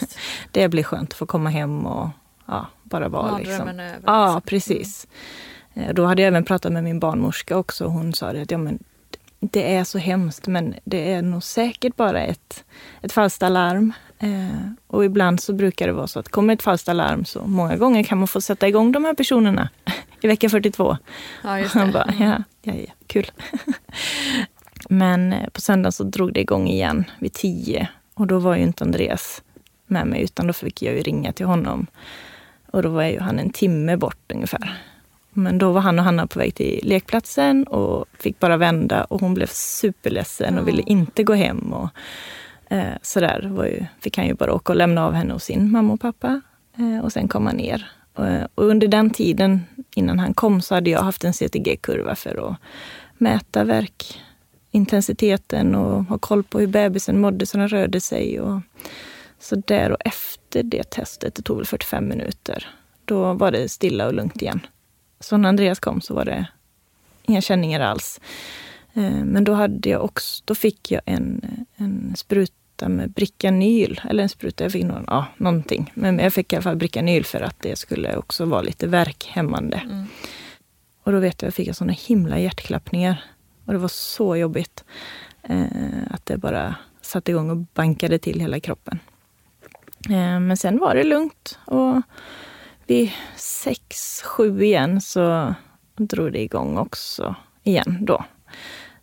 [0.51, 2.09] det blir skönt att få komma hem och
[2.47, 3.39] ja, bara vara.
[3.39, 3.69] Liksom.
[3.69, 4.43] Över, ja, liksom.
[4.43, 5.07] precis.
[5.07, 5.17] Mm.
[5.75, 7.87] Eh, då hade jag även pratat med min barnmorska också.
[7.87, 8.79] Hon sa att ja, men
[9.41, 12.65] det är så hemskt men det är nog säkert bara ett,
[13.03, 13.93] ett falskt alarm.
[14.19, 17.77] Eh, och ibland så brukar det vara så att kommer ett falskt alarm så många
[17.77, 19.69] gånger kan man få sätta igång de här personerna
[20.21, 20.97] i vecka 42.
[21.43, 21.91] Ja, just det.
[21.93, 23.31] bara, ja, ja, ja, kul.
[24.89, 28.63] men eh, på söndagen så drog det igång igen vid tio och då var ju
[28.63, 29.43] inte Andreas
[29.87, 31.87] med mig utan då fick jag ju ringa till honom.
[32.73, 34.79] Och då var ju han en timme bort ungefär.
[35.33, 39.21] Men då var han och Hanna på väg till lekplatsen och fick bara vända och
[39.21, 41.73] hon blev superledsen och ville inte gå hem.
[41.73, 41.89] Och,
[42.71, 45.71] eh, sådär var ju, fick han ju bara åka och lämna av henne hos sin
[45.71, 46.41] mamma och pappa.
[46.79, 47.91] Eh, och sen kom han ner.
[48.15, 49.61] Och, och, under den tiden
[49.97, 52.57] innan han kom så hade jag haft en CTG-kurva för att
[53.19, 58.41] mäta verkintensiteten och ha koll på hur bebisen mådde så den rörde sig.
[58.41, 58.61] Och,
[59.39, 62.69] så där och efter det testet, det tog väl 45 minuter,
[63.05, 64.61] då var det stilla och lugnt igen.
[65.21, 66.47] Så när Andreas kom så var det
[67.23, 68.21] inga känningar alls.
[68.95, 71.45] Eh, men då, hade jag också, då fick jag en,
[71.77, 75.93] en spruta med Bricanyl, eller en spruta, jag fick någon, ja, någonting.
[75.95, 79.77] Men jag fick i alla fall Bricanyl för att det skulle också vara lite värkhämmande.
[79.77, 80.07] Mm.
[81.03, 83.25] Och då vet jag, jag fick såna himla hjärtklappningar.
[83.65, 84.85] Och det var så jobbigt.
[85.43, 85.65] Eh,
[86.11, 88.99] att det bara satte igång och bankade till hela kroppen.
[90.09, 91.59] Eh, men sen var det lugnt.
[91.65, 92.03] Och
[92.91, 95.55] vid sex, sju igen så
[95.97, 98.25] drog det igång också igen då.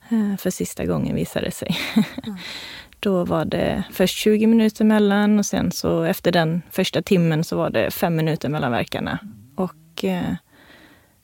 [0.10, 1.78] Eh, för sista gången visade det sig.
[1.96, 2.38] Mm.
[3.00, 7.58] Då var det först 20 minuter mellan och sen så efter den första timmen så
[7.58, 9.20] var det fem minuter mellan verkarna.
[9.56, 10.34] Och eh,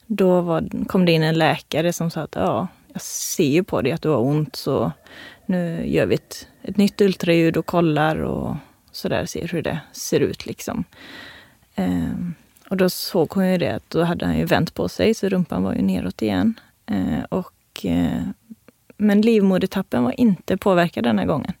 [0.06, 3.82] då var, kom det in en läkare som sa att ja, jag ser ju på
[3.82, 4.92] dig att du har ont så
[5.46, 8.56] nu gör vi ett, ett nytt ultraljud och kollar och
[8.92, 10.84] sådär, ser hur det ser ut liksom.
[11.76, 12.34] Um,
[12.68, 15.28] och då såg hon ju det att då hade han ju vänt på sig så
[15.28, 16.60] rumpan var ju neråt igen.
[16.86, 18.22] Eh, och, eh,
[18.96, 21.52] men livmodertappen var inte påverkad den här gången.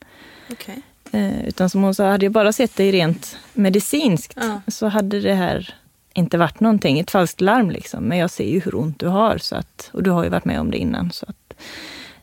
[0.50, 0.76] Okay.
[1.12, 4.60] Eh, utan som hon sa, hade jag bara sett det rent medicinskt ja.
[4.68, 5.74] så hade det här
[6.14, 8.04] inte varit någonting, ett falskt larm liksom.
[8.04, 10.44] Men jag ser ju hur ont du har så att, och du har ju varit
[10.44, 11.12] med om det innan.
[11.12, 11.54] Så att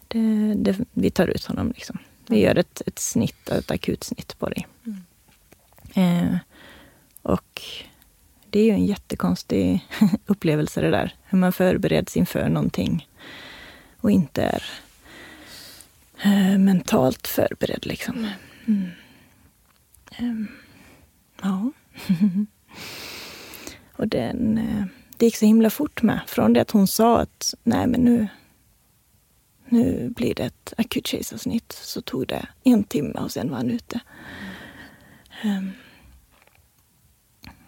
[0.08, 1.72] det, det, vi tar ut honom.
[1.76, 1.98] Liksom.
[2.28, 2.48] Vi mm.
[2.48, 4.68] gör ett, ett snitt, ett akutsnitt på dig.
[4.86, 5.04] Mm.
[5.94, 6.38] Eh,
[7.22, 7.62] och
[8.52, 9.88] det är ju en jättekonstig
[10.26, 11.16] upplevelse det där.
[11.24, 13.08] Hur man förbereds inför någonting
[13.98, 14.64] och inte är
[16.24, 18.28] eh, mentalt förberedd liksom.
[18.68, 18.90] Mm.
[20.20, 20.48] Um,
[21.42, 21.72] ja.
[23.96, 24.86] och den, eh,
[25.18, 26.20] det gick så himla fort med.
[26.28, 28.28] Från det att hon sa att nej men nu,
[29.70, 33.70] nu blir det ett akut kejsarsnitt så tog det en timme och sen var han
[33.70, 34.00] ute.
[35.44, 35.72] Um,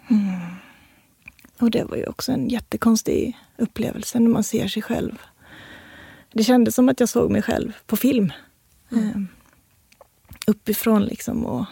[0.10, 0.63] mm.
[1.64, 5.22] Och det var ju också en jättekonstig upplevelse när man ser sig själv.
[6.34, 8.34] Det kändes som att jag såg mig själv på film.
[8.92, 9.16] Mm.
[9.16, 9.28] Um,
[10.48, 11.66] uppifrån liksom och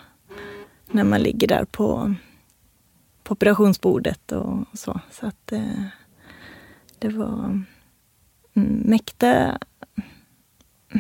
[0.92, 2.16] när man ligger där på,
[3.24, 5.00] på operationsbordet och så.
[5.12, 5.84] Så att eh,
[7.00, 7.64] det var
[8.54, 9.58] mm, mäkta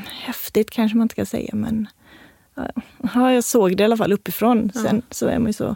[0.07, 1.87] häftigt kanske man inte ska säga men
[3.13, 4.71] ja, jag såg det i alla fall uppifrån.
[4.73, 5.75] Sen så är man så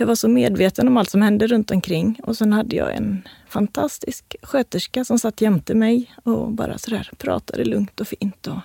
[0.00, 3.28] jag var så medveten om allt som hände runt omkring och sen hade jag en
[3.48, 8.58] fantastisk sköterska som satt jämte mig och bara sådär pratade lugnt och fint och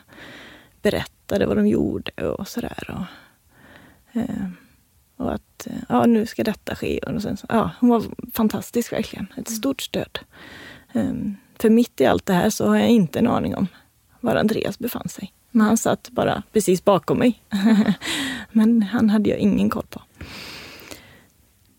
[0.81, 2.89] berättade vad de gjorde och sådär.
[2.89, 4.47] Och, eh,
[5.17, 6.99] och att ja, nu ska detta ske.
[6.99, 9.27] Och sen, ja, hon var fantastisk verkligen.
[9.31, 9.57] Ett mm.
[9.57, 10.19] stort stöd.
[10.93, 13.67] Um, för mitt i allt det här så har jag inte en aning om
[14.19, 15.33] var Andreas befann sig.
[15.51, 17.43] Men han satt bara precis bakom mig.
[18.51, 20.01] men han hade jag ingen koll på.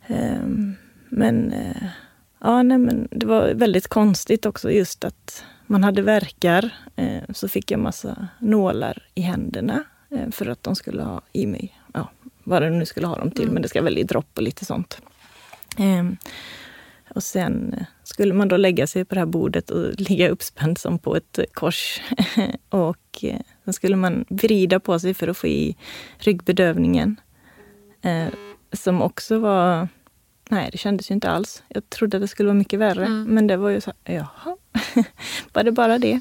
[0.09, 0.77] Um,
[1.09, 1.88] men, uh,
[2.40, 6.75] ja, nej, men det var väldigt konstigt också just att man hade verkar.
[7.01, 11.47] Uh, så fick jag massa nålar i händerna uh, för att de skulle ha i
[11.47, 11.81] mig.
[11.95, 12.11] Ja,
[12.45, 13.55] vad de nu skulle ha dem till, mm.
[13.55, 15.01] men det ska väl i dropp och lite sånt.
[15.79, 16.16] Um,
[17.14, 20.99] och sen skulle man då lägga sig på det här bordet och ligga uppspänd som
[20.99, 22.01] på ett kors.
[22.69, 25.77] och eh, sen skulle man vrida på sig för att få i
[26.19, 27.21] ryggbedövningen.
[28.03, 28.29] Eh,
[28.73, 29.88] som också var...
[30.50, 31.62] Nej, det kändes ju inte alls.
[31.68, 33.06] Jag trodde att det skulle vara mycket värre.
[33.06, 33.24] Mm.
[33.24, 34.56] Men det var ju så jaha,
[35.52, 36.20] var det bara det?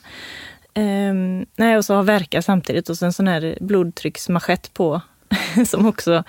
[0.76, 5.02] Um, nej, och så ha verka samtidigt och sen sån här blodtrycksmanschett på
[5.66, 6.24] som också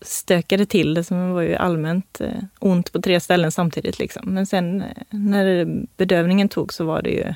[0.00, 1.04] stökade till det.
[1.04, 3.98] Som var ju allmänt eh, ont på tre ställen samtidigt.
[3.98, 4.34] Liksom.
[4.34, 5.66] Men sen eh, när
[5.96, 7.34] bedövningen tog så var det ju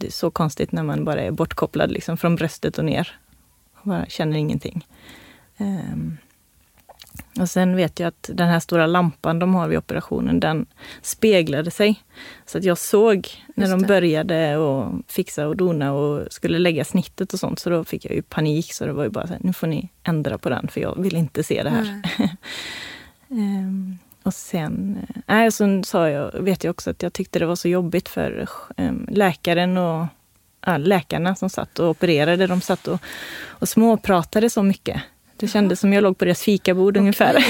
[0.00, 3.18] det är så konstigt när man bara är bortkopplad liksom, från bröstet och ner.
[3.74, 4.86] Och bara känner ingenting.
[5.58, 6.18] Um,
[7.38, 10.66] och sen vet jag att den här stora lampan de har vid operationen, den
[11.02, 12.02] speglade sig.
[12.46, 17.32] Så att jag såg när de började och fixa och dona och skulle lägga snittet
[17.32, 17.58] och sånt.
[17.58, 18.72] Så då fick jag ju panik.
[18.72, 21.02] Så det var ju bara så här, nu får ni ändra på den för jag
[21.02, 22.02] vill inte se det här.
[23.28, 27.56] um, och sen, äh, sen sa jag, vet jag också att jag tyckte det var
[27.56, 30.06] så jobbigt för um, läkaren och
[30.66, 32.46] äh, läkarna som satt och opererade.
[32.46, 33.00] De satt och,
[33.48, 35.02] och småpratade så mycket.
[35.40, 37.00] Det kändes som jag låg på deras fikabord okay.
[37.00, 37.44] ungefär.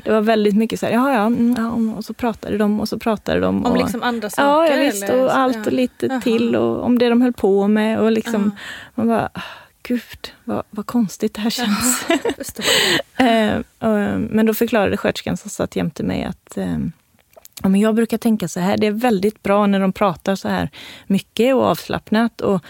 [0.04, 2.88] Det var väldigt mycket så här, ja, ja, mm, ja, och så pratade de och
[2.88, 3.66] så pratade de.
[3.66, 4.48] Om och, liksom andra saker?
[4.48, 5.62] Ja, ja visst, och allt ja.
[5.66, 6.20] och lite Jaha.
[6.20, 8.56] till och om det de höll på med och liksom,
[8.94, 9.40] man bara, ah,
[9.82, 12.06] gud vad, vad konstigt det här känns.
[13.16, 16.78] eh, men då förklarade sköterskan som satt jämte mig att eh,
[17.62, 20.48] Ja, men jag brukar tänka så här, det är väldigt bra när de pratar så
[20.48, 20.70] här
[21.06, 22.40] mycket och avslappnat.
[22.40, 22.64] Och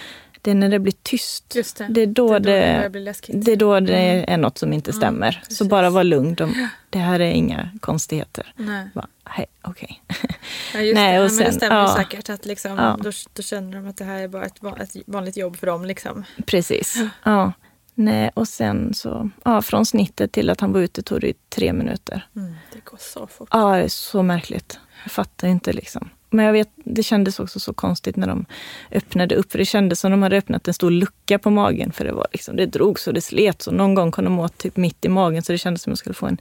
[0.46, 1.48] det är när det blir tyst.
[1.48, 1.86] Det.
[1.88, 2.02] det.
[2.02, 4.24] är då det, är då det, det, det är då det mm.
[4.28, 5.28] är något som inte stämmer.
[5.28, 6.34] Mm, så bara var lugn.
[6.34, 8.52] De, det här är inga konstigheter.
[8.56, 8.88] Nej.
[9.24, 9.46] Okej.
[9.64, 9.96] Okay.
[10.74, 11.24] Ja, just Nej, det.
[11.24, 12.30] Och sen, men det stämmer ja, säkert.
[12.30, 12.98] Att liksom, ja.
[13.02, 15.84] då, då, känner de att det här är bara ett, ett vanligt jobb för dem.
[15.84, 16.24] Liksom.
[16.46, 16.98] Precis.
[17.22, 17.52] Ja.
[17.94, 21.72] Nej, och sen så, ja, från snittet till att han var ute tog det tre
[21.72, 22.28] minuter.
[22.36, 23.48] Mm, det går så fort.
[23.52, 24.78] Ja, det är så märkligt.
[25.02, 26.10] Jag fattar inte liksom.
[26.36, 28.46] Men jag vet, det kändes också så konstigt när de
[28.90, 29.52] öppnade upp.
[29.52, 31.92] För det kändes som de hade öppnat en stor lucka på magen.
[31.92, 33.70] För det var liksom, det drog så det slet så.
[33.70, 35.98] Någon gång kom de åt typ mitt i magen så det kändes som att jag
[35.98, 36.38] skulle få en,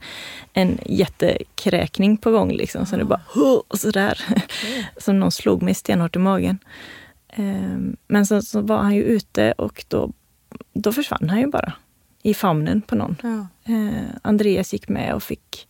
[0.52, 2.52] en jättekräkning på gång.
[2.52, 2.86] Liksom.
[2.86, 3.20] Så det bara
[3.68, 4.20] och sådär.
[4.36, 4.84] Okay.
[4.96, 6.58] som någon slog mig stenhårt i magen.
[7.36, 10.12] Um, men sen så var han ju ute och då,
[10.72, 11.72] då försvann han ju bara.
[12.22, 13.16] I famnen på någon.
[13.22, 13.46] Ja.
[13.72, 15.66] Uh, Andreas gick med och fick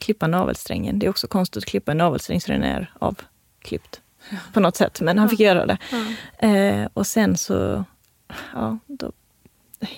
[0.00, 0.98] klippa navelsträngen.
[0.98, 3.20] Det är också konstigt att klippa en navelsträng så den är av
[3.62, 4.00] klippt
[4.52, 5.00] på något sätt.
[5.00, 5.78] Men han fick göra det.
[6.38, 7.84] Eh, och sen så,
[8.54, 9.12] ja, då,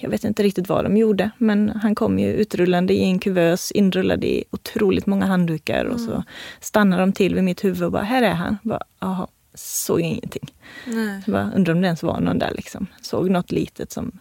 [0.01, 3.71] jag vet inte riktigt vad de gjorde, men han kom ju utrullande i en kuvös,
[3.71, 6.23] inrullad i otroligt många handdukar och så mm.
[6.61, 8.59] stannade de till vid mitt huvud och bara, här är han.
[9.01, 10.53] Jaha, såg ingenting.
[10.87, 11.23] Nej.
[11.25, 12.87] Så bara, undrar om det ens var någon där liksom.
[13.03, 14.13] Såg något litet som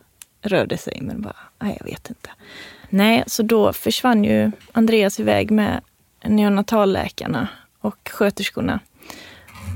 [0.41, 2.29] rörde sig, men bara, nej, jag vet inte.
[2.89, 5.81] Nej, så då försvann ju Andreas iväg med
[6.23, 7.47] neonatalläkarna
[7.79, 8.79] och sköterskorna.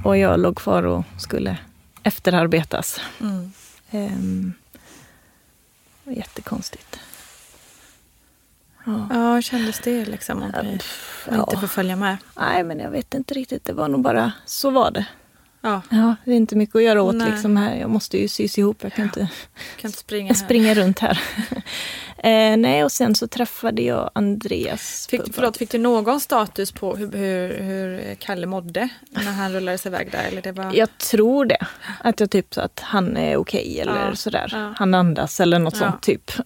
[0.04, 1.58] Och jag låg kvar och skulle
[2.04, 3.02] efterarbetas.
[3.22, 3.52] Mm.
[3.92, 4.54] Um,
[6.04, 7.00] jättekonstigt.
[8.86, 9.08] Ja.
[9.10, 10.44] ja, kändes det liksom?
[10.44, 10.66] Att
[11.30, 12.18] ja, inte få följa med?
[12.36, 13.66] Nej, men jag vet inte riktigt.
[13.66, 15.06] Det var nog bara, så var det.
[15.62, 15.82] Ja.
[15.90, 17.76] ja det är inte mycket att göra åt liksom här.
[17.76, 18.84] Jag måste ju sys ihop.
[18.84, 19.28] Jag kan inte,
[19.78, 21.22] kan inte springa, springa runt här.
[22.18, 25.08] eh, nej, och sen så träffade jag Andreas.
[25.10, 29.86] Fick, förlåt, fick du någon status på hur, hur, hur Kalle mådde när han rullades
[29.86, 30.24] iväg där?
[30.24, 30.74] Eller det var...
[30.74, 31.68] Jag tror det.
[32.04, 34.16] Att jag typ sa att han är okej okay, eller ja.
[34.16, 34.50] sådär.
[34.52, 34.74] Ja.
[34.78, 36.32] Han andas eller något sånt typ.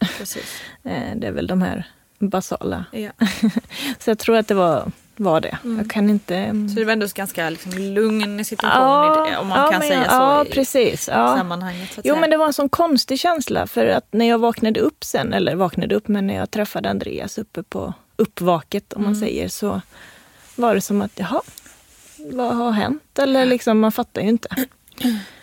[0.83, 1.87] eh, det är väl de här
[2.19, 2.85] basala.
[2.91, 3.11] Ja.
[3.99, 4.91] Så jag tror att det var,
[5.23, 5.57] var det.
[5.63, 5.77] Mm.
[5.77, 6.45] Jag kan inte...
[6.69, 10.03] Så det var ändå ganska liksom, lugn situation Ja, det, om man ja, kan säga
[10.03, 11.07] så Ja, i precis.
[11.11, 11.35] Ja.
[11.37, 11.89] sammanhanget.
[11.93, 12.21] Så Jo, säga.
[12.21, 13.67] men det var en sån konstig känsla.
[13.67, 17.37] För att när jag vaknade upp sen, eller vaknade upp, men när jag träffade Andreas
[17.37, 19.19] uppe på uppvaket, om man Mm.
[19.21, 19.81] säger, så
[20.55, 21.41] var det som att, jaha,
[22.31, 23.19] vad har hänt?
[23.19, 24.49] Eller liksom, man fattar ju inte.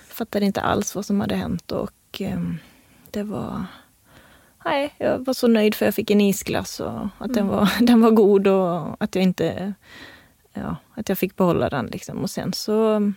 [0.09, 2.59] fattade inte alls vad som hade hänt och ehm,
[3.11, 3.65] det var...
[4.69, 8.01] Nej, jag var så nöjd för jag fick en isglass och att den, var, den
[8.01, 9.75] var god och att jag inte...
[10.53, 12.19] Ja, att jag fick behålla den liksom.
[12.19, 13.15] Och sen så um,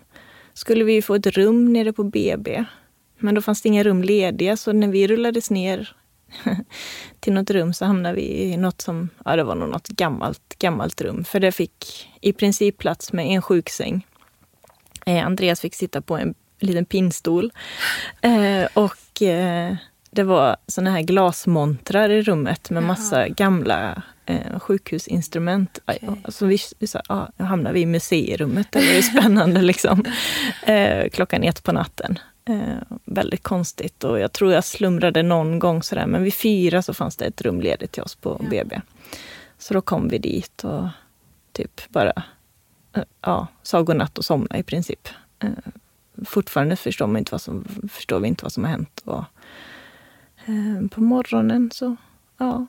[0.54, 2.66] skulle vi ju få ett rum nere på BB.
[3.20, 5.96] Men då fanns det inga rum lediga så när vi rullades ner
[7.20, 10.56] till något rum så hamnade vi i något som, ja det var nog något gammalt,
[10.60, 11.24] gammalt rum.
[11.24, 14.08] För det fick i princip plats med en sjuksäng.
[15.06, 17.52] Eh, Andreas fick sitta på en liten pinnstol.
[18.22, 19.76] Eh, och eh,
[20.12, 25.80] det var såna här glasmontrar i rummet med massa gamla eh, sjukhusinstrument.
[25.86, 26.10] Okej.
[26.24, 28.68] Alltså vi, vi sa, ja, nu hamnar vi i museirummet.
[28.72, 30.06] Det var ju spännande liksom.
[30.64, 32.20] Eh, klockan ett på natten.
[32.46, 36.06] Eh, väldigt konstigt och jag tror jag slumrade någon gång sådär.
[36.06, 38.50] Men vid fyra så fanns det ett rum ledigt till oss på Ja.
[38.50, 38.82] BB.
[39.58, 40.88] Så då kom vi dit och
[41.52, 42.14] typ bara
[42.96, 45.08] eh, ja, sa godnatt och somnade i princip.
[45.40, 45.50] Eh,
[46.26, 49.02] fortfarande förstår, man inte vad som, förstår vi inte vad som har hänt.
[49.06, 49.24] Och,
[50.92, 51.96] på morgonen så,
[52.38, 52.68] ja.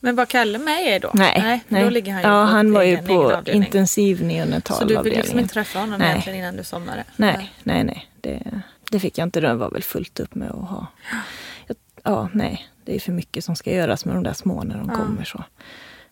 [0.00, 1.10] Men var Kalle med er då?
[1.14, 3.62] Nej, för Då ligger han ju ja, på han var ju på avdelning.
[3.62, 5.04] Så intensivneonatalavdelningen.
[5.04, 6.10] du fick liksom inte träffa honom Nej.
[6.10, 7.04] egentligen innan du somnade?
[7.16, 8.08] Nej, nej, nej.
[8.20, 8.42] Det,
[8.90, 9.40] det fick jag inte.
[9.40, 10.86] Det var väl fullt upp med att ha.
[11.66, 12.68] Jag, ja, nej.
[12.84, 14.96] Det är för mycket som ska göras med de där små när de Ja.
[14.96, 15.44] kommer så.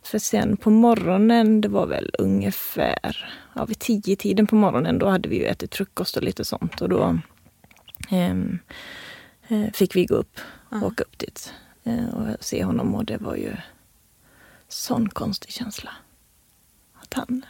[0.03, 5.09] För sen på morgonen, det var väl ungefär ja, vid tio tiden på morgonen, då
[5.09, 6.81] hade vi ju ätit frukost och lite sånt.
[6.81, 7.18] Och då
[8.11, 8.59] ehm,
[9.49, 11.54] eh, fick vi gå upp och åka upp dit
[11.85, 12.94] eh, och se honom.
[12.94, 13.56] Och det var ju
[14.68, 15.92] sån konstig känsla.
[16.94, 17.44] Att han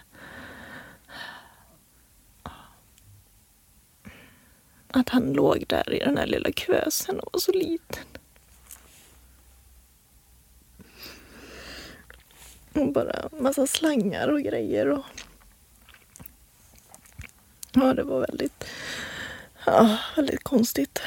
[4.93, 8.05] att han låg där i den här lilla kvösen och var så liten.
[12.73, 14.89] Och bara massa slangar och grejer.
[14.91, 15.05] Och...
[17.73, 18.65] Ja, det var väldigt,
[19.67, 21.03] ja, väldigt konstigt.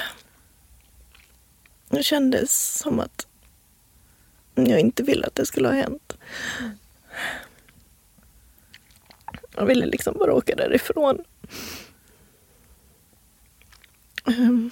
[1.94, 3.28] Det kändes som att
[4.56, 6.18] jag inte ville att det skulle ha hänt.
[9.56, 11.24] Jag ville liksom bara åka därifrån.
[14.26, 14.72] Ehm.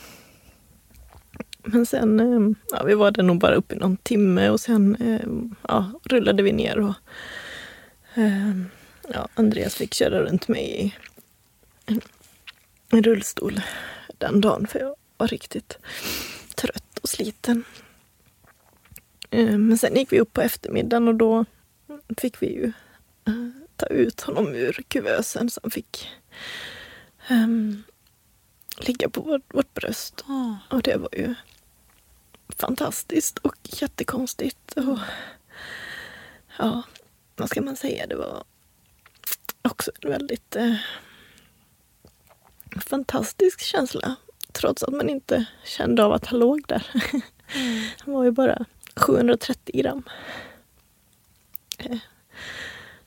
[1.64, 4.96] Men sen, ehm, ja, vi var där nog bara uppe i någon timme och sen
[4.96, 6.94] ehm, ja, rullade vi ner och
[9.14, 10.94] ja, Andreas fick köra runt mig i
[12.90, 13.62] en rullstol
[14.18, 15.78] den dagen för jag var riktigt
[16.56, 17.64] trött och sliten.
[19.32, 21.46] Ehm, Men sen gick vi upp på eftermiddagen och då
[22.18, 22.74] fick vi ju
[23.28, 26.10] eh, ta ut honom ur kuvösen så han fick
[27.28, 27.84] ehm,
[28.78, 30.24] ligga på vårt, vårt bröst.
[30.28, 30.76] Ah.
[30.76, 31.36] Och det var ju
[32.58, 34.74] fantastiskt och jättekonstigt.
[34.74, 35.00] Och,
[36.58, 36.84] ja,
[37.36, 38.08] vad ska man säga?
[38.08, 38.44] Det var
[39.62, 40.76] också en väldigt eh,
[42.90, 44.16] fantastisk känsla.
[44.62, 46.88] Trots att man inte kände av att han låg där.
[48.00, 50.04] Han var ju bara 730 gram.
[51.78, 51.98] Eh,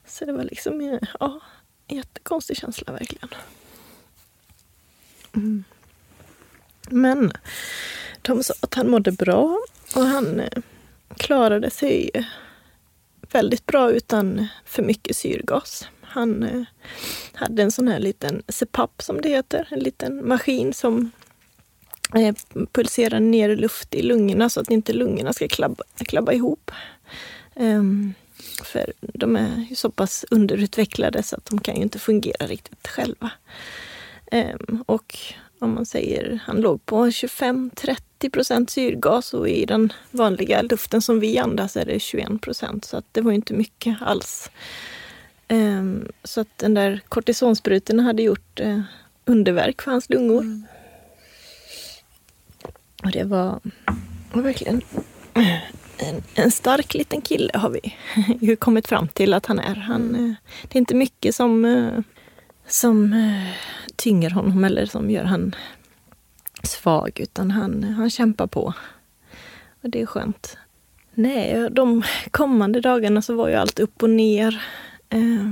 [0.07, 1.41] Så det var liksom eh, ja,
[1.87, 3.29] en jättekonstig känsla verkligen.
[5.37, 5.65] Mm.
[6.89, 7.33] Men
[8.23, 9.59] de sa att han mådde bra
[9.97, 10.63] och han eh,
[11.17, 12.11] klarade sig
[13.33, 15.89] väldigt bra utan för mycket syrgas.
[16.01, 16.67] Han
[17.33, 21.11] hade en sån här liten CPAP som det heter, en liten maskin som
[22.15, 26.71] eh, ner luft i lungorna så att inte lungorna ska klabba, klabba ihop.
[27.55, 28.15] Um,
[28.63, 32.89] för de är ju så pass underutvecklade så att de kan ju inte fungera riktigt
[32.89, 33.31] själva.
[34.33, 35.19] Um, och
[35.59, 41.21] om man säger, han låg på 25-30 procent syrgas och i den vanliga luften som
[41.21, 42.85] vi andas är det 21 procent.
[42.85, 44.51] Så att det var ju inte mycket alls.
[45.49, 48.81] Um, så att den där kortisonsprutorna hade gjort uh,
[49.25, 50.41] underverk för hans lungor.
[50.41, 50.67] Mm.
[53.05, 53.61] Och det var,
[54.33, 54.81] var verkligen
[55.99, 57.95] en, en stark liten kille har vi
[58.41, 59.75] ju kommit fram till att han är.
[59.75, 60.35] Han, eh,
[60.69, 62.01] det är inte mycket som, eh,
[62.67, 63.51] som eh,
[63.97, 65.55] tynger honom eller som gör han
[66.63, 68.75] svag, utan han, han kämpar på.
[69.83, 70.57] Och det är skönt.
[71.15, 74.65] Nej, de kommande dagarna så var ju allt upp och ner.
[75.09, 75.49] Eh,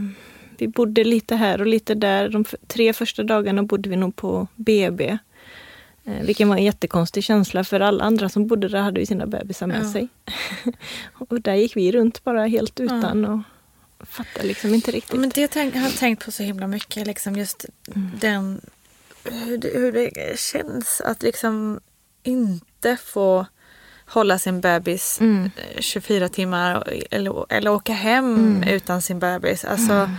[0.58, 2.28] vi bodde lite här och lite där.
[2.28, 5.18] De tre första dagarna bodde vi nog på BB.
[6.04, 9.26] Eh, vilken var en jättekonstig känsla för alla andra som bodde där hade ju sina
[9.26, 9.92] bebisar med Ja.
[9.92, 10.08] sig.
[11.14, 13.40] och där gick vi runt bara helt utan och
[14.08, 15.20] fattade liksom inte riktigt.
[15.20, 17.06] Men det tänk, har jag tänkt på så himla mycket.
[17.06, 17.64] Liksom just
[18.20, 18.60] den,
[19.24, 21.80] hur, det, hur det känns att liksom
[22.22, 23.46] inte få
[24.06, 25.44] hålla sin bebis Mm.
[25.56, 29.64] eh, 24 timmar och- eller, eller åka hem utan sin bebis.
[29.64, 30.10] Alltså,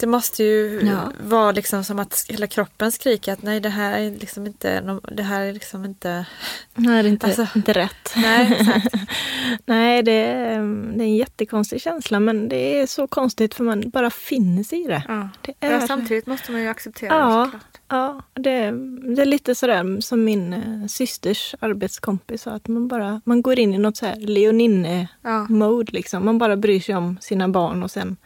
[0.00, 1.12] Det måste ju Ja.
[1.22, 5.22] vara liksom som att hela kroppen skriker att nej det här är liksom inte, det
[5.22, 6.26] här är liksom inte...
[6.74, 8.12] Nej, det är inte, Alltså- inte rätt.
[8.16, 8.58] Nej.
[9.66, 10.58] Nej, det är,
[10.96, 14.84] det är en jättekonstig känsla men det är så konstigt för man bara finner sig
[14.84, 15.02] i det.
[15.08, 15.28] Ja.
[15.42, 17.78] Det är, Ja, samtidigt måste man ju acceptera det Ja, såklart.
[17.88, 18.70] ja det,
[19.14, 23.58] det är lite sådär som min eh, systers arbetskompis sa, att man bara man går
[23.58, 25.90] in i något så här leoninne-mode.
[25.90, 25.96] Ja.
[25.96, 26.24] Liksom.
[26.24, 28.16] Man bara bryr sig om sina barn och sen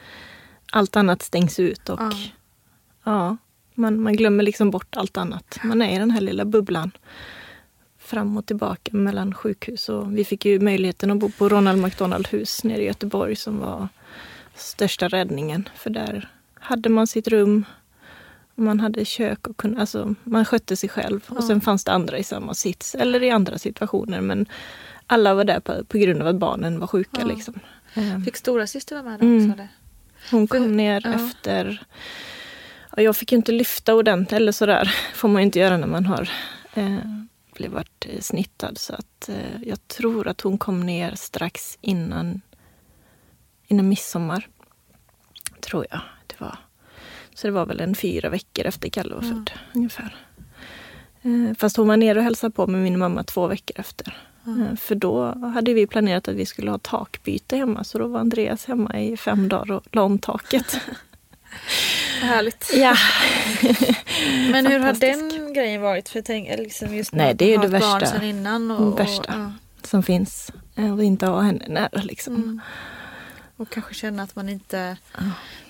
[0.72, 1.88] allt annat stängs ut.
[1.88, 2.12] Och, Ja.
[3.04, 3.36] ja.
[3.74, 5.58] man, man glömmer liksom bort allt annat.
[5.64, 6.90] Man är i den här lilla bubblan
[7.98, 9.88] fram och tillbaka mellan sjukhus.
[9.88, 13.58] Och vi fick ju möjligheten att bo på Ronald McDonald hus nere i Göteborg som
[13.58, 13.88] var
[14.54, 15.68] största räddningen.
[15.76, 17.64] För där hade man sitt rum,
[18.54, 21.20] man hade kök och kunde, alltså, man skötte sig själv.
[21.28, 24.20] Och sen fanns det andra i samma sits eller i andra situationer.
[24.20, 24.46] Men
[25.06, 27.20] alla var där på, på grund av att barnen var sjuka.
[27.20, 27.26] Ja.
[27.26, 27.54] Liksom.
[27.94, 29.68] Ehm, Fick stora syster vara med då Mm.
[30.30, 31.12] Hon För- kom ner ja.
[31.14, 31.82] efter...
[32.96, 34.94] Ja, jag fick ju inte lyfta ordentligt, eller sådär.
[35.14, 36.30] får man ju inte göra när man har
[36.74, 36.98] eh,
[37.54, 38.78] blivit snittad.
[38.78, 42.40] Så att, eh, jag tror att hon kom ner strax innan,
[43.66, 44.48] innan midsommar.
[45.60, 46.58] Tror jag det var.
[47.34, 50.16] Så det var väl en fyra veckor efter Kalle var född ungefär.
[51.22, 54.16] Eh, fast hon var nere och hälsade på med min mamma två veckor efter.
[54.46, 55.24] Eh, För då
[55.54, 57.84] hade vi planerat att vi skulle ha takbyte hemma.
[57.84, 60.80] Så då var Andreas hemma i fem dagar och la om taket.
[62.20, 62.70] Härligt.
[62.74, 62.94] ja.
[64.52, 66.08] Men hur har den grejen varit?
[66.08, 68.24] För tänker liksom just Nej, att det är ju det barn värsta.
[68.24, 68.70] innan.
[68.70, 69.22] Och, värsta.
[69.22, 69.52] Och, ja.
[69.82, 70.50] som finns.
[70.76, 72.34] eh, Och inte ha henne nära liksom.
[72.36, 72.60] Mm.
[73.62, 74.96] Och kanske känna att man inte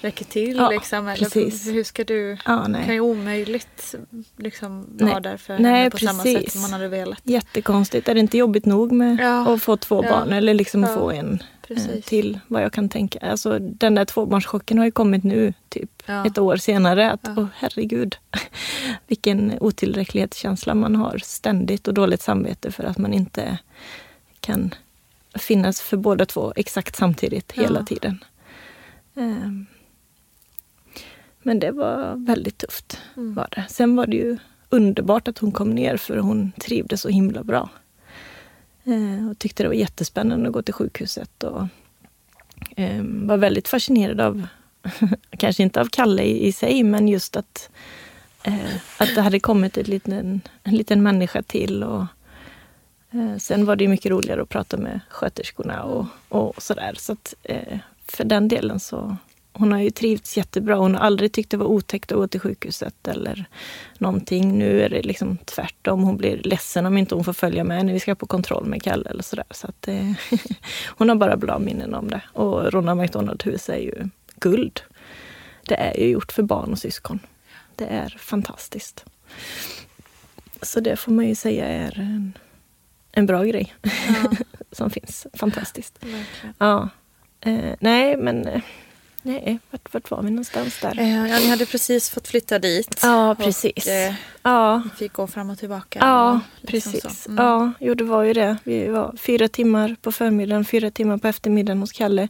[0.00, 0.56] räcker till.
[0.56, 1.66] Ja, liksom, eller precis.
[1.66, 2.30] Hur ska du...
[2.46, 2.92] Ja, Det kan nej.
[2.94, 3.94] ju omöjligt
[4.36, 5.22] liksom, vara Nej.
[5.22, 6.52] där för Nej, på samma sätt precis.
[6.52, 7.20] som man hade velat.
[7.24, 8.08] Jättekonstigt.
[8.08, 9.54] Är det inte jobbigt nog med Ja.
[9.54, 10.10] att få två Ja.
[10.10, 12.04] barn eller liksom få en eh, Precis.
[12.04, 13.18] till vad jag kan tänka.
[13.30, 17.10] Alltså, den där tvåbarnschocken har ju kommit nu, typ ett år senare.
[17.10, 17.34] Att, Ja.
[17.36, 18.16] åh herregud,
[19.06, 23.58] vilken otillräcklighetskänsla man har ständigt och dåligt samvete för att man inte
[24.40, 24.74] kan
[25.34, 27.62] finnas för båda två exakt samtidigt Ja.
[27.62, 28.24] hela tiden.
[29.16, 29.66] Ehm.
[31.42, 32.98] Men det var väldigt tufft.
[33.16, 33.34] Mm.
[33.34, 33.64] Var det.
[33.68, 37.68] Sen var det ju underbart att hon kom ner för hon trivdes så himla bra.
[38.84, 41.42] Eh, och tyckte det var jättespännande att gå till sjukhuset.
[41.44, 41.66] Och,
[42.76, 44.46] eh, var väldigt fascinerad av,
[45.38, 47.70] kanske inte av Kalle i, i sig, men just att,
[48.42, 51.84] eh, att det hade kommit ett liten, en liten människa till.
[51.84, 52.04] Och,
[53.38, 56.94] sen var det mycket roligare att prata med sköterskorna och, och sådär.
[56.98, 59.16] Så att, eh, för den delen så
[59.52, 60.76] hon har ju trivts jättebra.
[60.76, 63.44] Hon har aldrig tyckt det var otäckt att gå till sjukhuset eller
[63.98, 64.58] någonting.
[64.58, 66.02] Nu är det liksom tvärtom.
[66.02, 68.82] Hon blir ledsen om inte hon får följa med när vi ska på kontroll med
[68.82, 69.44] Kalle eller sådär.
[69.50, 70.12] Så att, eh,
[70.86, 72.20] hon har bara bra minnen om det.
[72.32, 74.80] Och Ronald McDonald hus är ju guld.
[75.68, 77.18] Det är ju gjort för barn och syskon.
[77.76, 79.04] Det är fantastiskt.
[80.62, 82.38] Så det får man ju säga är en,
[83.12, 83.74] en bra grej
[84.72, 85.26] som finns.
[85.34, 85.98] Fantastiskt.
[86.00, 86.54] Verkligen.
[86.58, 86.88] Ja.
[87.40, 88.60] Eh, nej, men eh,
[89.22, 90.98] nej, vart, vart var vi någonstans där?
[90.98, 93.00] Eh, Ja, ni hade precis fått flytta dit.
[93.02, 93.86] Ja, precis.
[93.86, 95.98] Och, eh, ja, fick gå fram och tillbaka.
[95.98, 97.26] ja och liksom precis.
[97.26, 97.44] Mm.
[97.44, 98.56] Ja, jo, det var ju det.
[98.64, 102.28] Vi var fyra timmar på förmiddagen, fyra timmar på eftermiddagen hos Kalle.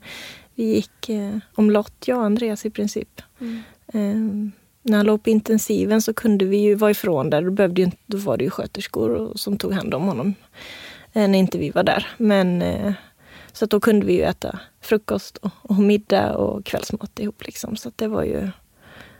[0.55, 3.22] Vi gick eh, omlott, jag och Andreas i princip.
[3.93, 4.53] Mm.
[4.83, 7.43] När han låg på intensiven så kunde vi ju vara ifrån där.
[7.43, 10.35] Då, behövde ju, då var det ju sköterskor som tog hand om honom
[11.12, 12.07] eh, när inte vi var där.
[12.16, 12.93] Men, eh,
[13.53, 17.47] så att då kunde vi ju äta frukost och, och middag och kvällsmat ihop.
[17.47, 17.76] Liksom.
[17.76, 18.49] Så att det var ju,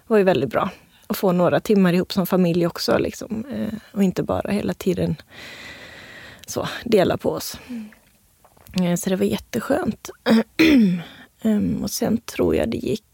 [0.07, 0.71] var ju väldigt bra.
[1.07, 2.99] Att få några timmar ihop som familj också.
[2.99, 3.45] Liksom.
[3.53, 5.17] Eh, och inte bara hela tiden
[6.47, 7.59] så, dela på oss.
[8.99, 10.11] Så det var jätteskönt.
[11.43, 13.05] Ehm, och sen tror jag det gick,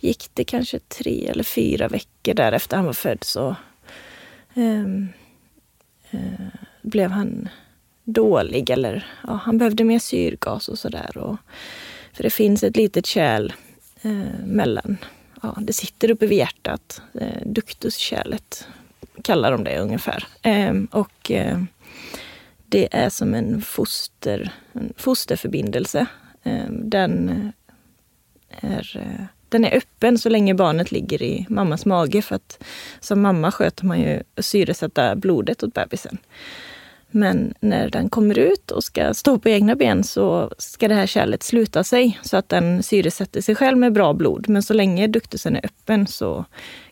[0.00, 3.56] gick det kanske tre eller fyra veckor där efter han var född så
[4.54, 5.08] ehm,
[6.10, 6.46] eh,
[6.82, 7.48] blev han
[8.04, 8.70] dålig.
[8.70, 11.10] Eller, ja, han behövde mer syrgas och sådär.
[12.12, 13.52] För det finns ett litet kärl
[14.02, 14.96] eh, mellan,
[15.42, 18.68] ja, det sitter uppe vid hjärtat, eh, duktuskärlet
[19.22, 20.26] kallar de det ungefär.
[20.42, 21.62] Eh, och eh,
[22.66, 26.06] det är som en, foster, en fosterförbindelse.
[26.42, 32.22] Ehm, den eh, är, eh, den är öppen så länge barnet ligger i mammas mage.
[32.22, 32.64] För att
[33.00, 36.18] som mamma sköter man ju syresätta blodet åt bebisen.
[37.10, 41.06] Men när den kommer ut och ska stå på egna ben så ska det här
[41.06, 44.48] kärlet sluta sig så att den syresätter sig själv med bra blod.
[44.48, 46.44] Men så länge duktusen är öppen så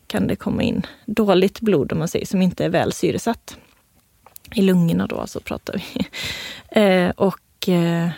[0.07, 3.57] kan det komma in dåligt blod om man säger, som inte är väl syresatt.
[4.55, 6.07] I lungorna då, så pratar vi.
[6.69, 8.09] Eh, och eh,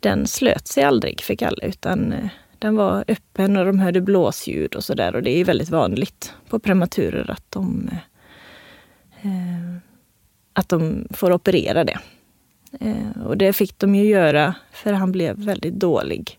[0.00, 2.28] den slöt sig aldrig för Kalle, utan eh,
[2.60, 5.14] den var öppen och de hörde blåsljud och sådär.
[5.14, 9.76] Och det är väldigt vanligt på prematurer att de, eh, eh,
[10.52, 11.98] att de får operera det.
[12.80, 16.38] Eh, och det fick de ju göra för han blev väldigt dålig.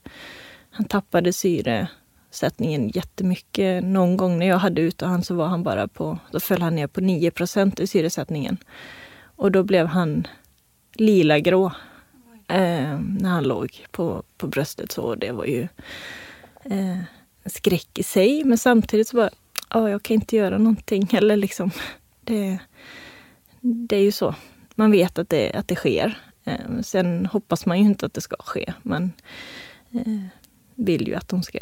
[0.70, 3.84] Han tappade syresättningen jättemycket.
[3.84, 6.76] Någon gång när jag hade ute han så var han bara på, då föll han
[6.76, 8.58] ner på 9% i syresättningen.
[9.36, 10.28] Och då blev han
[10.96, 11.72] lila grå
[12.52, 14.92] eh, när han låg på, på bröstet.
[14.92, 15.68] Så det var ju
[16.64, 16.98] eh,
[17.46, 18.44] skräck i sig.
[18.44, 19.30] Men samtidigt så bara,
[19.70, 21.10] ja, jag kan inte göra någonting.
[21.14, 21.72] Eller liksom,
[22.22, 22.60] det,
[23.62, 24.36] det är ju så.
[24.76, 26.20] Man vet att det, att det sker.
[26.44, 28.74] Eh, sen hoppas man ju inte att det ska ske.
[28.82, 29.12] Man
[29.92, 30.24] eh,
[30.76, 31.60] vill ju att de ska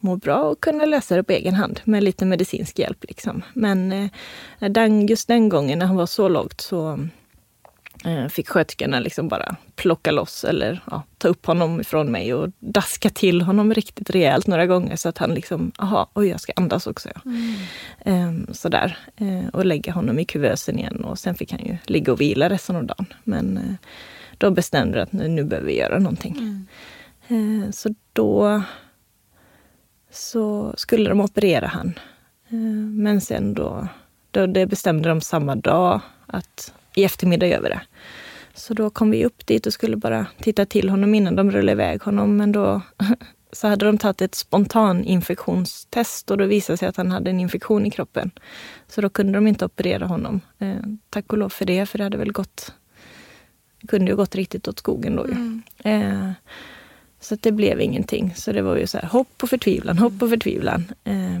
[0.00, 3.04] må bra och kunna lösa det på egen hand med lite medicinsk hjälp.
[3.08, 3.42] Liksom.
[3.52, 4.10] Men eh,
[4.70, 7.08] den, just den gången när han var så lågt så
[8.30, 13.10] fick sköterskorna liksom bara plocka loss eller ja, ta upp honom ifrån mig och daska
[13.10, 16.86] till honom riktigt rejält några gånger så att han liksom, aha, oj jag ska andas
[16.86, 17.08] också.
[17.24, 17.54] Mm.
[18.04, 18.98] Ehm, sådär.
[19.16, 22.50] Ehm, och lägga honom i kuvösen igen och sen fick han ju ligga och vila
[22.50, 23.06] resten av dagen.
[23.24, 23.74] Men eh,
[24.38, 26.36] då bestämde vi att nu, nu behöver vi göra någonting.
[26.38, 26.66] Mm.
[27.28, 28.62] Ehm, så då
[30.10, 31.98] så skulle de operera han.
[32.96, 33.88] men sen då,
[34.30, 37.80] då det bestämde de samma dag att i eftermiddag gör vi det.
[38.54, 41.72] Så då kom vi upp dit och skulle bara titta till honom innan de rullade
[41.72, 42.36] iväg honom.
[42.36, 42.80] Men då
[43.52, 47.86] så hade de tagit ett spontaninfektionstest och då visade sig att han hade en infektion
[47.86, 48.30] i kroppen.
[48.88, 50.40] Så då kunde de inte operera honom.
[50.58, 50.76] Eh,
[51.10, 52.72] tack och lov för det, för det hade väl gått
[53.80, 55.32] det kunde ju gått riktigt åt skogen då ju.
[55.32, 55.62] Mm.
[55.78, 56.32] Eh,
[57.20, 58.34] så det blev ingenting.
[58.36, 60.84] Så det var ju så här, hopp och förtvivlan, hopp och förtvivlan.
[61.04, 61.40] Eh,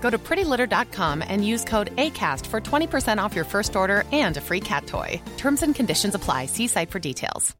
[0.00, 4.40] Go to prettylitter.com and use code ACAST for 20% off your first order and a
[4.40, 5.22] free cat toy.
[5.36, 6.46] Terms and conditions apply.
[6.46, 7.54] See site for details.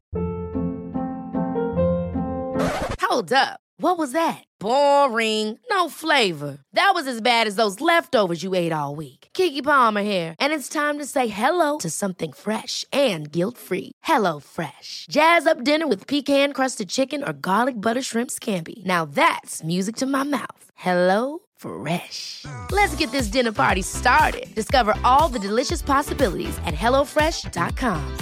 [2.99, 3.59] Hold up.
[3.77, 4.43] What was that?
[4.59, 5.57] Boring.
[5.69, 6.59] No flavor.
[6.73, 9.20] That was as bad as those leftovers you ate all week.
[9.33, 13.93] Kiki Palmer here, and it's time to say hello to something fresh and guilt-free.
[14.03, 15.07] Hello Fresh.
[15.09, 18.83] Jazz up dinner with pecan-crusted chicken or garlic butter shrimp scampi.
[18.85, 20.63] Now that's music to my mouth.
[20.75, 22.45] Hello Fresh.
[22.71, 24.53] Let's get this dinner party started.
[24.55, 28.17] Discover all the delicious possibilities at hellofresh.com.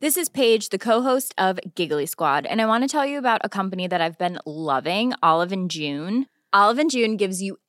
[0.00, 3.40] This is Paige, the co-host of Giggly Squad, and I want to tell you about
[3.44, 6.26] a company that I've been loving, Olive and June.
[6.52, 7.56] Olive and June gives you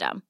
[0.00, 0.29] system.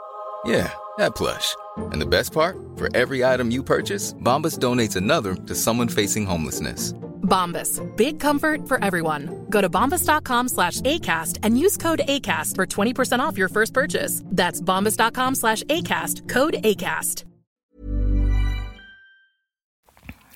[0.45, 1.55] Yeah, that plush.
[1.77, 2.57] And the best part?
[2.75, 6.93] For every item you purchase, Bombas donates another to someone facing homelessness.
[7.21, 7.79] Bombas.
[7.95, 9.29] Big comfort for everyone.
[9.49, 14.21] Go to bombas.com slash ACAST and use code ACAST for 20% off your first purchase.
[14.25, 16.29] That's bombas.com slash ACAST.
[16.29, 17.25] Code ACAST.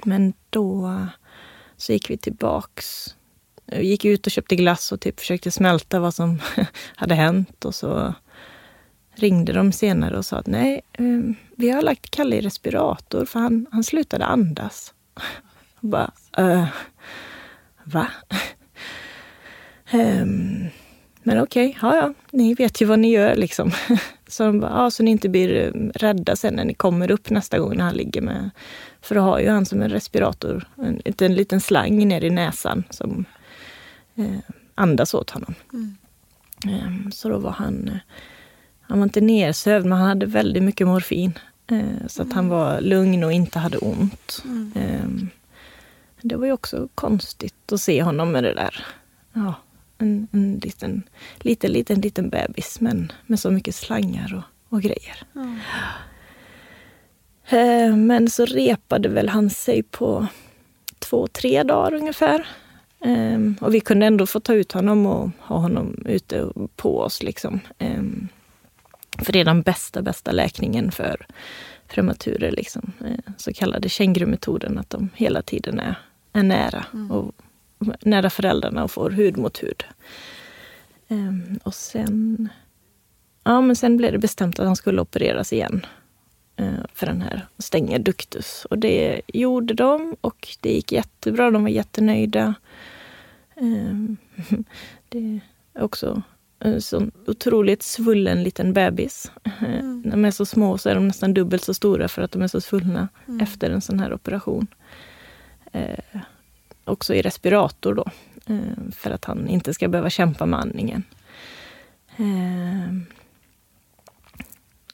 [0.05, 1.07] Men då
[1.77, 3.15] så gick vi tillbaks.
[3.65, 6.41] Vi gick ut och köpte glass och typ försökte smälta vad som
[6.95, 7.65] hade hänt.
[7.65, 8.13] Och så
[9.15, 13.39] ringde de senare och sa att nej, ehm, vi har lagt Kalle i respirator för
[13.39, 14.93] han, han slutade andas.
[15.75, 16.67] Och bara, uh,
[17.83, 18.07] va?
[19.93, 20.67] um,
[21.23, 23.71] men okej, okay, ja, ja, ni vet ju vad ni gör liksom.
[24.27, 27.29] Så de bara, ja, så ni inte blir ehm, rädda sen när ni kommer upp
[27.29, 28.49] nästa gång när han ligger med...
[29.01, 32.83] För då har ju han som en respirator, en, en liten slang ner i näsan
[32.89, 33.25] som
[34.15, 35.53] eh, andas åt honom.
[35.73, 35.95] Mm.
[36.85, 37.99] Um, så då var han...
[38.87, 41.39] Han var inte nersövd, men han hade väldigt mycket morfin.
[41.67, 42.57] Eh, så att han mm.
[42.57, 44.43] var lugn och inte hade ont.
[44.45, 44.71] Mm.
[44.75, 45.27] Eh,
[46.21, 48.85] det var ju också konstigt att se honom med det där.
[49.33, 49.53] Ja,
[49.97, 51.03] en, en liten,
[51.39, 55.23] liten, liten, liten bebis men med så mycket slangar och, och grejer.
[55.35, 55.59] Mm.
[58.07, 60.27] Men så repade väl han sig på
[60.99, 62.47] två, tre dagar ungefär.
[62.99, 67.23] Um, och vi kunde ändå få ta ut honom och ha honom ute på oss.
[67.23, 67.59] Liksom.
[67.79, 68.27] Um,
[69.17, 71.25] för det är den bästa, bästa läkningen för
[71.87, 72.51] prematurer.
[72.51, 72.91] Liksom.
[73.05, 75.95] Eh, så kallade kängurumetoden, att de hela tiden är,
[76.33, 76.85] är nära.
[76.93, 77.11] Mm.
[77.11, 77.35] Och
[78.01, 79.83] nära föräldrarna och får hud mot hud.
[81.07, 82.49] Um, och sen,
[83.43, 85.85] ja, men sen blev det bestämt att han skulle opereras igen
[86.61, 88.65] uh, för den här stänger ductus.
[88.69, 91.51] Och det gjorde de och det gick jättebra.
[91.51, 92.53] De var jättenöjda.
[93.55, 94.17] Um,
[95.09, 95.39] det
[95.73, 96.21] är också
[96.59, 99.31] en sån otroligt svullen liten bebis.
[99.59, 100.01] Mm.
[100.01, 102.41] När de är så små så är de nästan dubbelt så stora för att de
[102.41, 103.41] är så svullna mm.
[103.41, 104.67] efter en sån här operation.
[105.71, 106.21] Eh,
[106.83, 108.05] också i respirator då,
[108.45, 111.03] eh, för att han inte ska behöva kämpa med andningen.
[112.17, 112.95] Eh,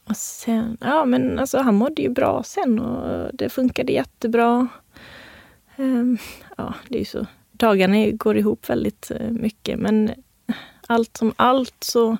[0.03, 4.67] och sen, ja men alltså han mådde ju bra sen och det funkade jättebra.
[5.75, 6.03] Eh,
[6.57, 7.25] ja, det är ju så.
[7.51, 10.11] Dagarna går ihop väldigt eh, mycket men
[10.87, 12.17] allt som allt så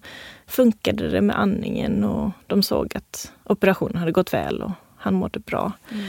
[0.48, 5.40] funkade det med andningen och de såg att operationen hade gått väl och han mådde
[5.40, 5.72] bra.
[5.92, 6.06] Mm.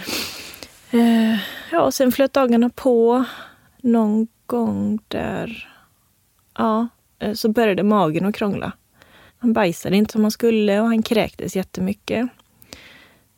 [0.90, 1.38] Eh,
[1.70, 3.24] ja, och sen flöt dagarna på.
[3.80, 5.68] Någon gång där
[6.58, 6.88] ja,
[7.18, 8.72] eh, så började magen att krångla.
[9.38, 12.28] Han bajsade inte som han skulle och han kräktes jättemycket.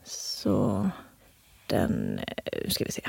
[0.05, 0.91] Så
[1.67, 3.03] den, eh, hur ska vi se,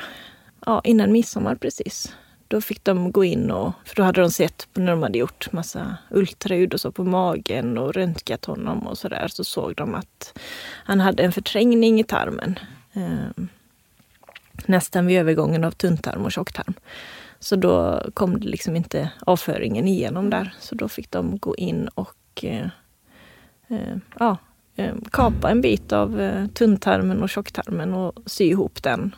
[0.65, 2.15] ja, innan midsommar precis
[2.47, 5.51] då fick de gå in och, för då hade de sett när de hade gjort
[5.51, 10.39] massa ultraljud och så på magen och röntgat honom och sådär, så såg de att
[10.83, 12.59] han hade en förträngning i tarmen.
[12.93, 13.43] Eh,
[14.65, 16.73] nästan vid övergången av tunntarm och tjocktarm.
[17.39, 20.53] Så då kom det liksom inte avföringen igenom där.
[20.59, 22.67] Så då fick de gå in och eh,
[23.67, 24.37] eh, ja,
[24.75, 29.15] ehm, kapa en bit av eh, tunntarmen och tjocktarmen och sy ihop den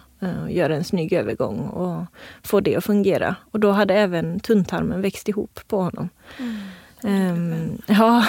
[0.49, 2.05] göra en snygg övergång och
[2.43, 3.35] få det att fungera.
[3.51, 6.09] Och då hade även tunntarmen växt ihop på honom.
[6.37, 6.57] Mm.
[7.03, 8.27] Um, ja,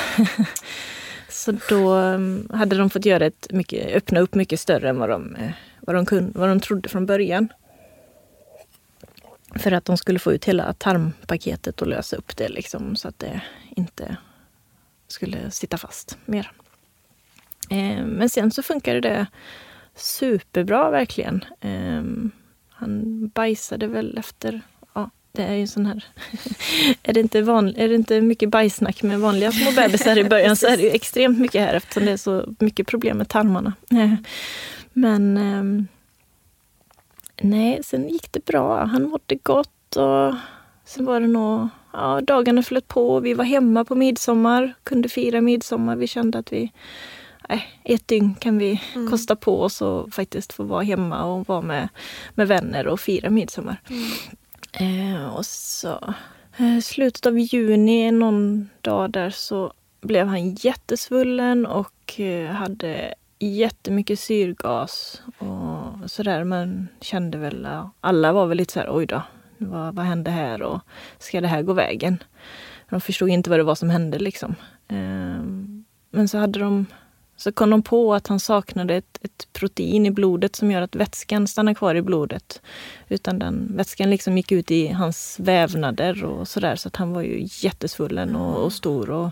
[1.28, 5.08] så då um, hade de fått göra ett mycket, öppna upp mycket större än vad
[5.08, 7.48] de, uh, vad, de kunde, vad de trodde från början.
[9.54, 13.18] För att de skulle få ut hela tarmpaketet och lösa upp det liksom, så att
[13.18, 13.40] det
[13.76, 14.16] inte
[15.08, 16.52] skulle sitta fast mer.
[17.70, 19.26] Eh, men sen så funkade det
[19.98, 21.44] superbra verkligen.
[21.60, 22.30] Um,
[22.70, 24.60] han bajsade väl efter,
[24.94, 26.04] ja det är ju sån här,
[27.02, 30.56] är, det inte van, är det inte mycket bajsnack med vanliga små bebisar i början
[30.56, 33.72] så är det ju extremt mycket här eftersom det är så mycket problem med tarmarna.
[34.92, 35.88] Men um,
[37.40, 38.84] nej, sen gick det bra.
[38.84, 40.34] Han mådde gott och
[40.84, 43.20] sen var det nog, ja dagarna flöt på.
[43.20, 45.96] Vi var hemma på midsommar, kunde fira midsommar.
[45.96, 46.72] Vi kände att vi
[47.84, 49.10] ett dygn kan vi mm.
[49.10, 51.88] kosta på oss och faktiskt få vara hemma och vara med,
[52.34, 53.80] med vänner och fira midsommar.
[53.90, 55.14] Mm.
[55.16, 56.14] Eh, och så
[56.56, 64.20] eh, slutet av juni, någon dag där, så blev han jättesvullen och eh, hade jättemycket
[64.20, 66.44] syrgas och sådär.
[66.44, 67.68] Man kände väl,
[68.00, 69.22] alla var väl lite så här, oj då,
[69.58, 70.80] vad, vad hände här och
[71.18, 72.22] ska det här gå vägen?
[72.90, 74.54] De förstod inte vad det var som hände liksom.
[74.88, 75.42] Eh,
[76.10, 76.86] men så hade de
[77.38, 80.96] så kom de på att han saknade ett, ett, protein i blodet som gör att
[80.96, 82.62] vätskan stannar kvar i blodet.
[83.08, 86.76] Utan den vätskan liksom gick ut i hans vävnader och sådär.
[86.76, 89.10] Så att han var ju jättesvullen och, och stor.
[89.10, 89.30] Och,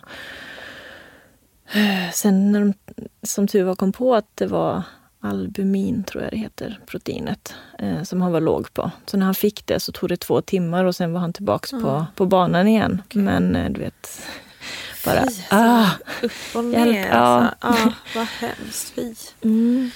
[2.13, 2.75] sen när de
[3.23, 4.83] som tur var kom på att det var
[5.21, 8.91] albumin, tror jag det heter, proteinet, eh, som han var låg på.
[9.07, 11.73] Så när han fick det så tog det två timmar och sen var han tillbaks
[11.73, 11.85] Mm.
[11.85, 13.03] på, på banan igen.
[13.15, 14.23] Men eh, du vet,
[15.07, 15.31] bara...
[15.31, 15.91] Fy, ah,
[16.23, 17.09] upp och hjälp, ner.
[17.09, 17.55] ja.
[17.59, 17.83] Alltså.
[17.87, 18.93] Ja, vad hemskt.
[18.95, 19.15] Fy.
[19.43, 19.91] Mm.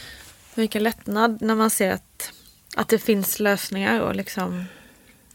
[0.55, 2.33] Vilken lättnad när man ser att,
[2.77, 4.65] att det finns lösningar och liksom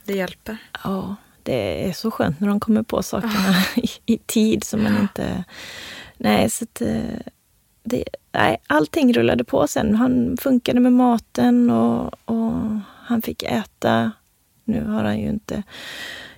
[0.04, 0.58] det hjälper.
[0.84, 4.98] Ja, det är så skönt när de kommer på sakerna i, i tid som man
[4.98, 5.44] inte...
[6.18, 7.20] Nej, så att, eh,
[7.84, 9.96] det, nej, allting rullade på sen.
[9.96, 12.54] Han funkade med maten och, och
[13.06, 14.12] han fick äta.
[14.64, 15.64] Nu har han ju inte...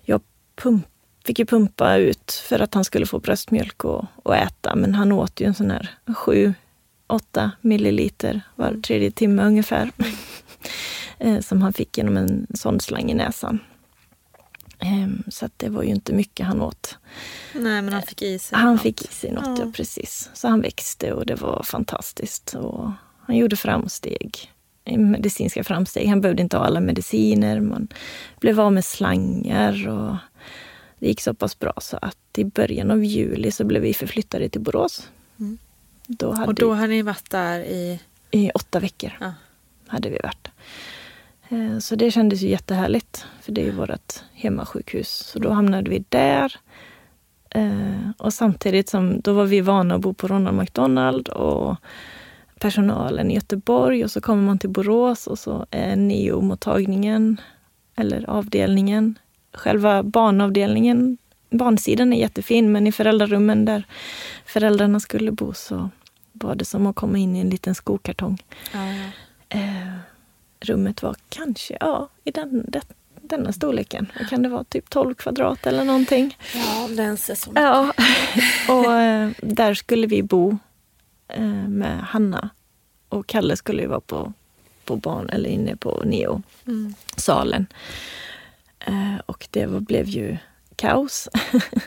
[0.02, 0.22] Jag
[0.56, 0.88] pump,
[1.28, 5.12] fick ju pumpa ut för att han skulle få bröstmjölk och, och äta, men han
[5.12, 6.54] åt ju en sån här sju,
[7.08, 9.92] åtta milliliter var tredje timme ungefär.
[11.20, 13.60] Eh, som han fick genom en sondslang i näsan.
[14.80, 16.98] Ehm, Så att det var ju inte mycket han åt.
[17.54, 18.82] Nej, men han fick i sig Han något.
[18.82, 19.66] fick i sig något, ja.
[19.66, 19.72] Ja.
[19.76, 20.30] precis.
[20.34, 22.54] Så han växte och det var fantastiskt.
[22.54, 22.92] Och
[23.26, 24.52] han gjorde framsteg,
[24.86, 26.08] eh, medicinska framsteg.
[26.10, 27.60] Han behövde inte ha alla mediciner.
[27.60, 27.88] Man
[28.40, 30.16] blev av med slangar och
[31.00, 34.50] det gick så pass bra så att i början av juli så blev vi förflyttade
[34.50, 35.10] till Borås.
[35.40, 35.58] Mm.
[36.08, 38.00] Då hade Och då har ni varit där i...
[38.32, 39.34] i åtta veckor Ja.
[39.88, 40.48] hade vi varit.
[41.50, 45.10] Eh, Så det kändes ju jättehärligt, för det är ju vårt hemmasjukhus.
[45.10, 46.56] Så då hamnade vi där.
[47.50, 51.76] Eh, Och samtidigt som, då var vi vana att bo på Ronald McDonald och
[52.60, 57.42] personalen i Göteborg och så kommer man till Borås och så är neomottagningen,
[57.96, 59.16] eller avdelningen,
[59.58, 61.18] själva barnavdelningen,
[61.50, 63.84] barnsidan är jättefin men i föräldrarummen där
[64.46, 65.90] föräldrarna skulle bo så
[66.34, 68.44] var det som att komma in i en liten skokartong.
[68.74, 69.10] Ja, ja.
[69.50, 69.94] Eh,
[70.60, 72.82] rummet var kanske ja, i den, det,
[73.22, 74.12] denna storleken.
[74.20, 74.64] Vad kan det vara?
[74.64, 76.38] Typ 12 kvadrat eller någonting.
[76.54, 77.94] ja, den ser så Ja,
[78.70, 80.58] och eh, där skulle vi bo
[81.28, 82.50] eh, med Hanna.
[83.10, 84.34] Och Kalle skulle ju vara på,
[84.86, 87.56] på barn eller inne på Neo-salen.
[87.56, 87.68] Mm.
[88.88, 90.38] Eh, och det blev ju
[90.76, 91.30] kaos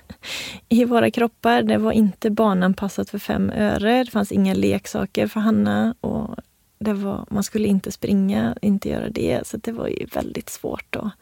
[0.69, 1.63] i våra kroppar.
[1.63, 4.05] Det var inte barnanpassat för fem öre.
[4.05, 5.95] Det fanns inga leksaker för Hanna.
[6.01, 6.37] Och
[6.79, 9.47] det var, man skulle inte springa, inte göra det.
[9.47, 11.13] Så det var ju väldigt svårt att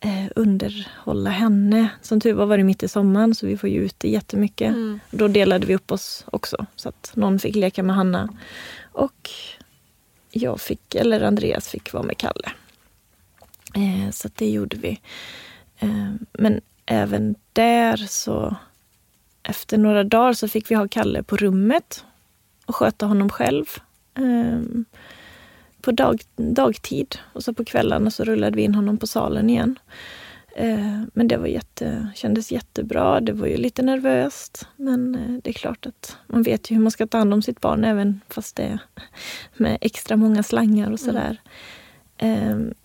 [0.00, 1.88] eh, underhålla henne.
[2.02, 4.68] Som tur var var det mitt i sommaren så vi var ju ute jättemycket.
[4.68, 5.00] Mm.
[5.10, 8.28] Då delade vi upp oss också så att någon fick leka med Hanna.
[8.92, 9.30] Och
[10.30, 12.50] jag fick, eller Andreas fick vara med Kalle.
[13.76, 15.00] Eh, så det gjorde vi.
[15.78, 18.56] Eh, men även där så
[19.42, 22.04] efter några dagar så fick vi ha Kalle på rummet
[22.66, 23.66] och sköta honom själv.
[24.14, 24.60] Eh,
[25.80, 29.78] på dag, dagtid och så på kvällarna så rullade vi in honom på salen igen.
[30.56, 33.20] Eh, Men det var jätte, kändes jättebra.
[33.20, 34.68] Det var ju lite nervöst.
[34.76, 37.42] Men eh, det är klart att man vet ju hur man ska ta hand om
[37.42, 38.78] sitt barn även fast det är
[39.56, 41.40] med extra många slangar och sådär.
[41.44, 41.50] Eh,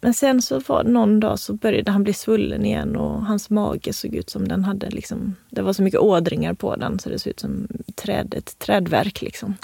[0.01, 3.93] Men sen så var någon dag så började han bli svullen igen och hans mage
[3.93, 7.19] såg ut som den hade liksom, det var så mycket ådringar på den så det
[7.19, 9.55] såg ut som träd, ett trädverk liksom.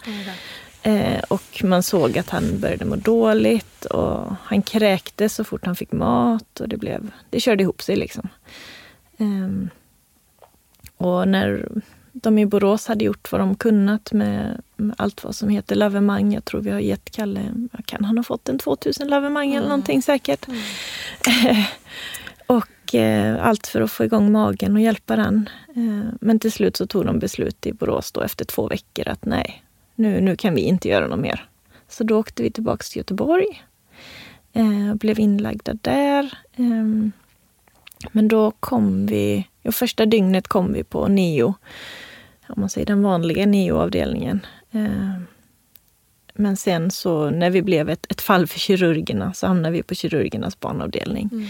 [0.83, 5.75] Eh, och man såg att han började må dåligt och han kräktes så fort han
[5.75, 7.95] fick mat och det, blev, det körde ihop sig.
[7.95, 8.29] liksom.
[9.17, 9.69] Ehm,
[10.97, 11.67] och när
[12.21, 16.33] de i Borås hade gjort vad de kunnat med, med allt vad som heter lavemang.
[16.33, 17.41] Jag tror vi har gett Kalle,
[17.85, 20.45] kan han ha fått, en 2000 lavemang eller någonting säkert.
[22.47, 25.49] och eh, allt för att få igång magen och hjälpa den.
[25.75, 29.25] Eh, men till slut så tog de beslut i Borås då efter två veckor att
[29.25, 29.63] nej,
[29.95, 31.49] nu, nu kan vi inte göra något mer.
[31.87, 33.63] Så då åkte vi tillbaka till Göteborg.
[34.53, 36.37] Eh, blev inlagda där.
[36.55, 37.11] Ehm,
[38.11, 41.53] men då kom vi, ja, första dygnet kom vi på neo.
[42.49, 44.45] Om man säger den vanliga neo-avdelningen.
[44.71, 45.21] Eh,
[46.33, 49.95] men sen så när vi blev ett, ett fall för kirurgerna så hamnade vi på
[49.95, 51.49] kirurgernas barnavdelning.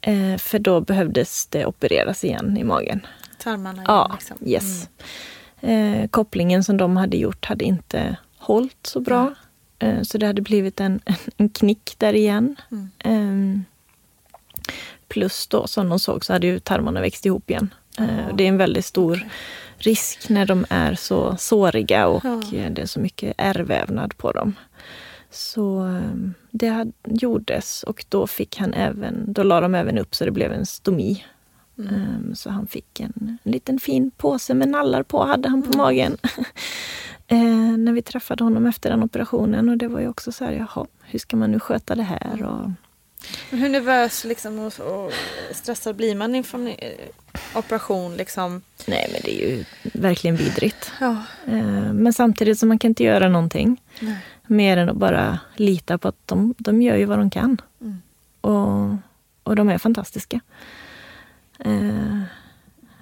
[0.00, 3.06] Eh, för då behövdes det opereras igen i magen.
[3.38, 4.48] Tarmarna Ja, igen, liksom.
[4.48, 4.88] yes.
[5.60, 9.34] Eh, kopplingen som de hade gjort hade inte hållit så bra.
[9.78, 11.00] Eh, så det hade blivit en,
[11.36, 12.56] en, knick där igen.
[12.70, 12.90] Mm.
[12.98, 13.60] Eh,
[15.08, 17.74] plus då, som de såg, så hade ju tarmarna växt ihop igen.
[18.34, 19.28] Det är en väldigt stor
[19.82, 22.42] risk när de är så såriga och Ja.
[22.58, 24.54] eh, det är så mycket ärrvävnad på dem.
[25.30, 30.24] Så eh, det gjordes och då fick han även, då la de även upp så
[30.24, 31.24] det blev en stomi.
[31.78, 31.94] Mm.
[31.94, 35.70] Ehm, Så han fick en, en liten fin påse med nallar på, hade han Mm.
[35.72, 36.16] på magen.
[37.26, 39.68] eh, när vi träffade honom efter den operationen.
[39.68, 42.42] Och det var ju också så här, jaha, hur ska man nu sköta det här?
[42.42, 42.70] Och,
[43.50, 45.12] Men hur nervös liksom, och, och
[45.52, 46.90] stressad blir man inför en eh,
[47.54, 48.16] operation?
[48.16, 48.62] Liksom?
[48.86, 50.92] nej, men det är ju verkligen vidrigt.
[51.00, 51.22] Ja.
[51.46, 53.82] Eh, men samtidigt så man kan inte göra någonting.
[54.00, 54.16] Nej.
[54.46, 57.60] Mer än att bara lita på att de, de gör ju vad de kan.
[57.80, 58.02] Mm.
[58.40, 58.96] Och,
[59.42, 60.40] och de är fantastiska.
[61.58, 62.20] Eh,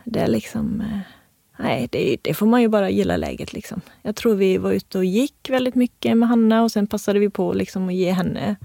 [0.04, 0.82] det är liksom...
[1.60, 3.52] Nej, det, det, får man ju bara gilla läget.
[3.52, 3.80] Liksom.
[4.02, 7.30] Jag tror vi var ute och gick väldigt mycket med Hanna och sen passade vi
[7.30, 8.56] på liksom, att ge henne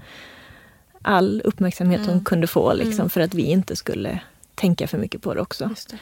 [1.04, 2.10] all uppmärksamhet Mm.
[2.12, 3.08] hon kunde få liksom, Mm.
[3.08, 4.20] för att vi inte skulle
[4.54, 5.70] tänka för mycket på det också.
[5.90, 5.98] Det.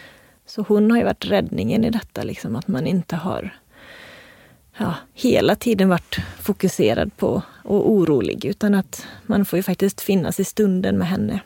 [0.46, 3.57] Så hon har ju varit räddningen i detta, liksom, att man inte har
[4.78, 10.40] ja, hela tiden varit fokuserad på och orolig, utan att man får ju faktiskt finnas
[10.40, 11.40] i stunden med henne.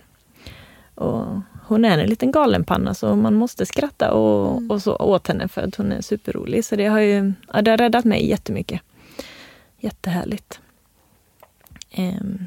[0.95, 1.25] Och
[1.63, 5.63] hon är en liten galenpanna så man måste skratta och, och så åt henne för
[5.63, 6.65] att hon är superrolig.
[6.65, 8.81] Så det har ju ja, det har räddat mig jättemycket.
[9.81, 10.61] Jättehärligt.
[11.91, 12.47] Ehm,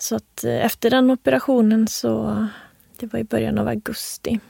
[0.00, 2.46] så att eh, efter den operationen så,
[2.96, 4.40] det var i början av augusti,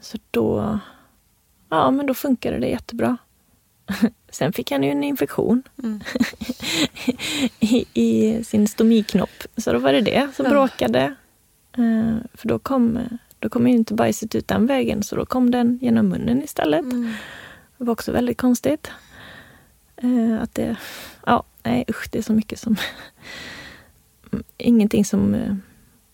[0.00, 0.78] så då,
[1.68, 3.16] ja men då funkade det jättebra.
[4.30, 6.00] Sen fick han ju en infektion Mm.
[7.60, 9.42] i, i sin stomiknopp.
[9.56, 10.50] Så då var det det som Ja.
[10.50, 11.14] bråkade.
[11.76, 12.98] Eh, för då kom,
[13.38, 16.80] då kom ju inte bajset ut den vägen, så då kom den genom munnen istället.
[16.80, 17.12] Mm.
[17.78, 18.90] Det var också väldigt konstigt.
[19.96, 20.76] Eh, att det,
[21.26, 22.76] ja, nej usch, det är så mycket som...
[24.56, 25.56] Ingenting som eh,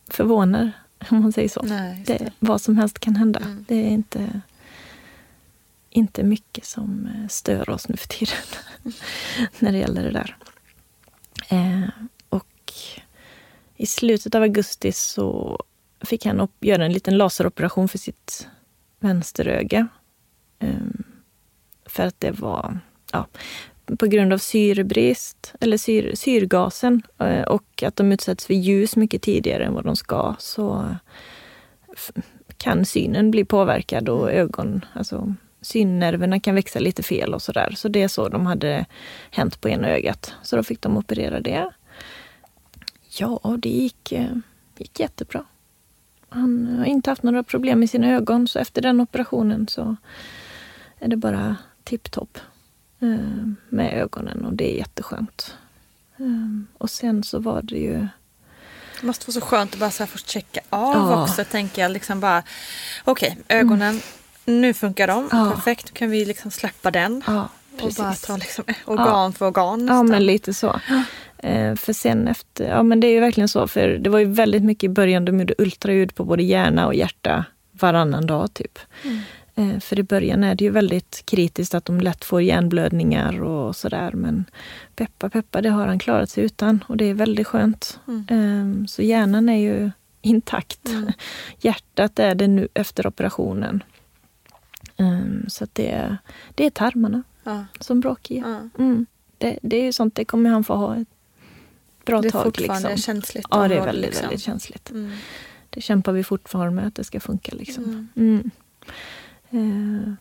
[0.08, 0.72] förvånar,
[1.10, 1.62] om man säger så.
[1.62, 2.32] Nej, det, det.
[2.38, 3.40] vad som helst kan hända.
[3.40, 3.64] Mm.
[3.68, 4.40] Det är inte,
[5.90, 8.36] inte mycket som eh, stör oss nu för tiden
[9.58, 10.36] när det gäller det där.
[11.48, 11.88] Eh,
[12.28, 12.72] och
[13.76, 15.58] i slutet av augusti så
[16.00, 18.48] fick han upp, göra en liten laseroperation för sitt
[19.00, 19.88] vänsteröga.
[20.58, 21.02] Ehm,
[21.86, 22.78] för att det var
[23.12, 23.26] ja,
[23.98, 29.22] på grund av syrebrist, eller syr, syrgasen eh, och att de utsätts för ljus mycket
[29.22, 30.96] tidigare än vad de ska så
[32.56, 37.72] kan synen bli påverkad och ögon, alltså synnerverna kan växa lite fel och sådär.
[37.76, 38.86] Så det är så de hade
[39.30, 40.34] hänt på ena ögat.
[40.42, 41.70] Så då fick de operera det.
[43.18, 44.36] Ja, det gick, eh,
[44.78, 45.44] gick jättebra.
[46.28, 49.96] Han har inte haft några problem med sina ögon så efter den operationen så
[50.98, 52.38] är det bara tipptopp
[53.68, 55.54] med ögonen och det är jätteskönt.
[56.18, 56.26] Eh,
[56.78, 58.06] Och sen så var det ju
[59.00, 61.22] Det måste vara så skönt att bara så här få checka av Ja.
[61.22, 61.44] också.
[61.44, 62.42] Tänker jag liksom bara,
[63.04, 64.00] okej, ögonen,
[64.44, 65.28] nu funkar de.
[65.32, 65.52] Ja.
[65.54, 67.22] Perfekt, då kan vi liksom släppa den.
[67.26, 67.48] Ja,
[67.80, 69.86] och bara ta liksom organ för organ.
[69.86, 70.80] Ja, men lite så.
[71.38, 74.24] Eh, för sen efter, ja men det är ju verkligen så, för det var ju
[74.24, 78.78] väldigt mycket i början, de gjorde ultraljud på både hjärna och hjärta varannan dag typ.
[79.04, 79.20] Mm.
[79.60, 83.76] Eh, för i början är det ju väldigt kritiskt att de lätt får hjärnblödningar och
[83.76, 84.12] sådär.
[84.12, 84.44] Men
[84.96, 88.00] peppa peppa, det har han klarat sig utan och det är väldigt skönt.
[88.08, 88.80] Mm.
[88.80, 89.90] Eh, så hjärnan är ju
[90.22, 90.88] intakt.
[90.88, 91.12] Mm.
[91.60, 93.82] Hjärtat är det nu efter operationen.
[94.96, 96.16] Eh, så det, är-
[96.54, 97.64] det är tarmarna Ja.
[97.80, 98.34] som bråkar.
[98.34, 98.68] Ja.
[98.78, 99.06] Mm.
[99.38, 101.08] Det, det är ju sånt, det kommer han få ha ett
[102.04, 102.44] bra Det är tag.
[102.44, 103.02] fortfarande Liksom.
[103.14, 104.22] känsligt Ja, det är väldigt, liksom.
[104.26, 104.90] väldigt känsligt.
[104.90, 105.12] Mm.
[105.70, 107.52] Det kämpar vi fortfarande med att det ska funka.
[107.56, 108.08] Liksom.
[109.50, 109.70] Mm.
[109.70, 110.04] Mm.
[110.04, 110.12] Eh,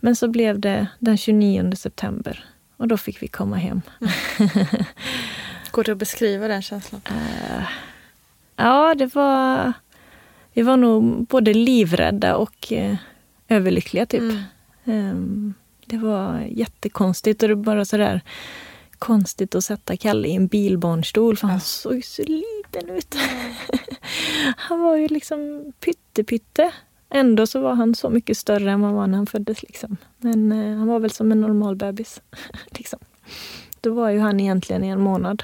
[0.00, 2.44] men så blev det den 29 september
[2.76, 3.82] och då fick vi komma hem.
[5.70, 7.00] Går det att beskriva den känslan?
[7.04, 7.64] Eh,
[8.56, 9.72] ja, det var...
[10.52, 12.96] Vi var nog både livrädda och eh,
[13.48, 14.20] överlyckliga, typ.
[14.20, 14.42] Mm.
[14.84, 15.54] Ehm,
[15.86, 18.20] det var jättekonstigt och det bara sådär
[18.98, 23.14] konstigt att sätta Kalle i en bilbarnstol för han såg ju så liten ut.
[24.56, 26.72] han var ju liksom pytte-pytte.
[27.10, 29.62] Ändå så var han så mycket större än vad han var när han föddes.
[29.62, 29.96] Liksom.
[30.18, 32.22] Men eh, han var väl som en normal bebis.
[32.70, 32.98] liksom.
[33.80, 35.42] Då var ju han egentligen i en månad.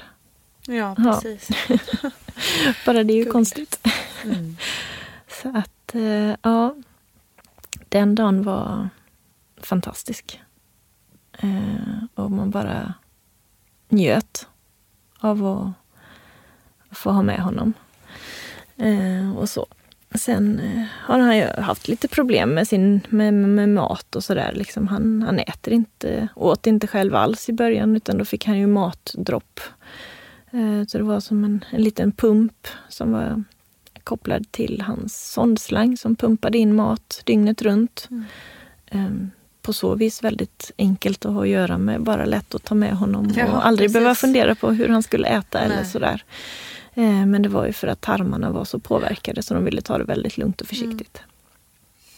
[0.67, 1.19] Ja, Ja.
[1.21, 1.49] precis.
[2.85, 3.31] Bara det är ju Gulligt.
[3.31, 3.79] konstigt.
[4.23, 4.57] Mm.
[5.41, 6.75] Så att, eh, ja.
[7.89, 8.89] Den dagen var
[9.57, 10.41] fantastisk.
[11.37, 12.93] Eh, och man bara
[13.89, 14.47] njöt
[15.19, 17.73] av att få ha med honom.
[18.77, 19.65] Eh, och så.
[20.17, 24.51] Sen eh, har han ju haft lite problem med, sin, med, med mat och sådär.
[24.55, 28.59] Liksom han, han äter inte, åt inte själv alls i början utan då fick han
[28.59, 29.59] ju matdropp.
[30.51, 33.43] Eh, så det var som en, en liten pump som var
[34.03, 38.07] kopplad till hans sondslang som pumpade in mat dygnet runt.
[38.11, 38.25] Mm.
[38.87, 39.27] Eh,
[39.61, 42.93] på så vis väldigt enkelt att ha att göra med, bara lätt att ta med
[42.93, 43.93] honom Ja, och aldrig precis.
[43.93, 45.85] behöva fundera på hur han skulle äta eller Nej.
[45.85, 46.23] sådär.
[46.95, 49.97] Eh, Men det var ju för att tarmarna var så påverkade så de ville ta
[49.97, 51.21] det väldigt lugnt och försiktigt.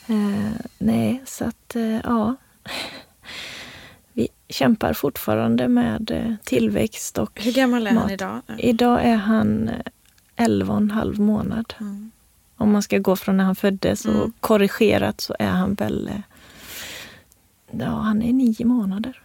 [0.08, 2.36] Eh, nej, så att eh, ja.
[4.14, 8.12] Vi kämpar fortfarande med tillväxt och Hur gammal är han mat.
[8.12, 8.42] idag?
[8.58, 9.76] Idag är han eh,
[10.36, 11.74] 11 och en halv månad.
[11.80, 12.12] Mm.
[12.58, 14.34] Om man ska gå från när han föddes och Mm.
[14.40, 16.12] korrigerat så är han väl...
[17.72, 19.22] Ja, han är nio månader.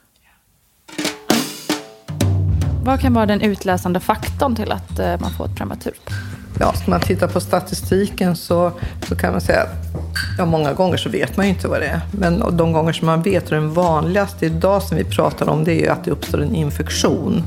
[2.85, 6.11] Vad kan vara den utlösande faktorn till att eh, man får ett prematurt?
[6.61, 8.73] Ja, ska man titta på statistiken så,
[9.09, 9.69] så kan man säga att
[10.39, 12.01] ja, många gånger så vet man ju inte vad det är.
[12.11, 15.73] Men de gånger som man vet, och den vanligaste idag som vi pratar om, det
[15.73, 17.43] är ju att det uppstår en infektion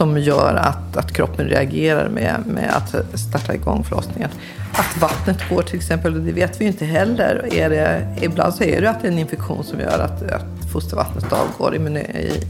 [0.00, 4.30] som gör att, att kroppen reagerar med, med att starta igång förlossningen.
[4.72, 7.48] Att vattnet går till exempel, det vet vi ju inte heller.
[7.54, 10.72] Är det, ibland så är det att det är en infektion som gör att, att
[10.72, 11.98] fostervattnet avgår men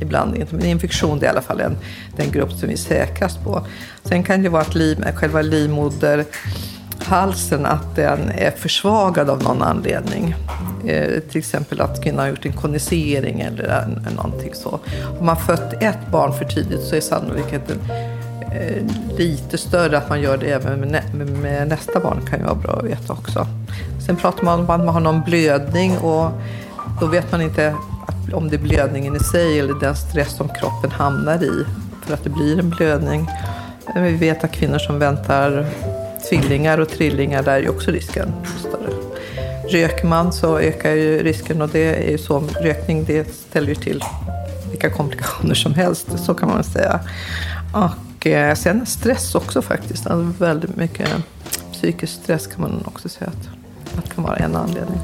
[0.01, 0.55] ibland inte.
[0.55, 1.77] Men infektion det är i alla fall den,
[2.17, 3.67] den grupp som vi är säkrast på.
[4.05, 5.43] Sen kan det vara att liv, själva
[7.05, 10.35] halsen att den är försvagad av någon anledning.
[10.87, 13.87] Eh, till exempel att kvinnan har gjort en konisering eller
[14.17, 14.81] någonting så.
[15.19, 17.79] Har man fött ett barn för tidigt så är sannolikheten
[18.53, 18.83] eh,
[19.19, 22.55] lite större att man gör det även med, nä med, nästa barn kan ju vara
[22.55, 23.47] bra att veta också.
[24.07, 26.31] Sen pratar man om att man har någon blödning och
[27.01, 27.75] då vet man inte
[28.33, 31.65] om det är blödningen i sig eller den stress som kroppen hamnar i
[32.07, 33.29] för att det blir en blödning.
[33.95, 35.67] Vi vet att kvinnor som väntar
[36.31, 38.93] tvillingar och trillingar, där är ju också risken större.
[39.69, 43.75] Röker man så ökar ju risken och det är ju så, rökning det ställer ju
[43.75, 44.05] till
[44.71, 47.01] vilka komplikationer som helst, så kan man säga.
[47.73, 51.09] Och eh, sen stress också faktiskt, alltså väldigt mycket
[51.73, 55.01] psykisk stress kan man också säga att, att kan vara en anledning.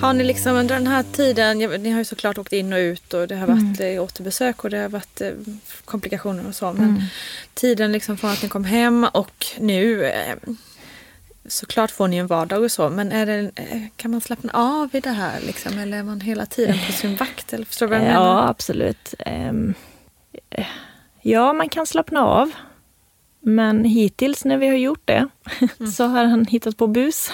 [0.00, 3.14] Har ni liksom under den här tiden, ni har ju såklart åkt in och ut
[3.14, 4.02] och det har varit mm.
[4.02, 5.32] återbesök och det har varit eh,
[5.84, 6.72] komplikationer och så.
[6.72, 7.02] Men mm.
[7.54, 10.36] tiden liksom från att ni kom hem och nu eh,
[11.46, 14.88] såklart får ni en vardag och så men är det, eh, kan man slappna av
[14.92, 17.52] i det här liksom, eller är man hela tiden på sin vakt?
[17.52, 18.20] Eller förstår du vad jag menar?
[18.20, 19.14] Ja absolut.
[19.26, 19.74] Um,
[21.22, 22.50] ja man kan slappna av.
[23.40, 25.28] Men hittills när vi har gjort det
[25.78, 25.92] mm.
[25.92, 27.30] så har han hittat på bus.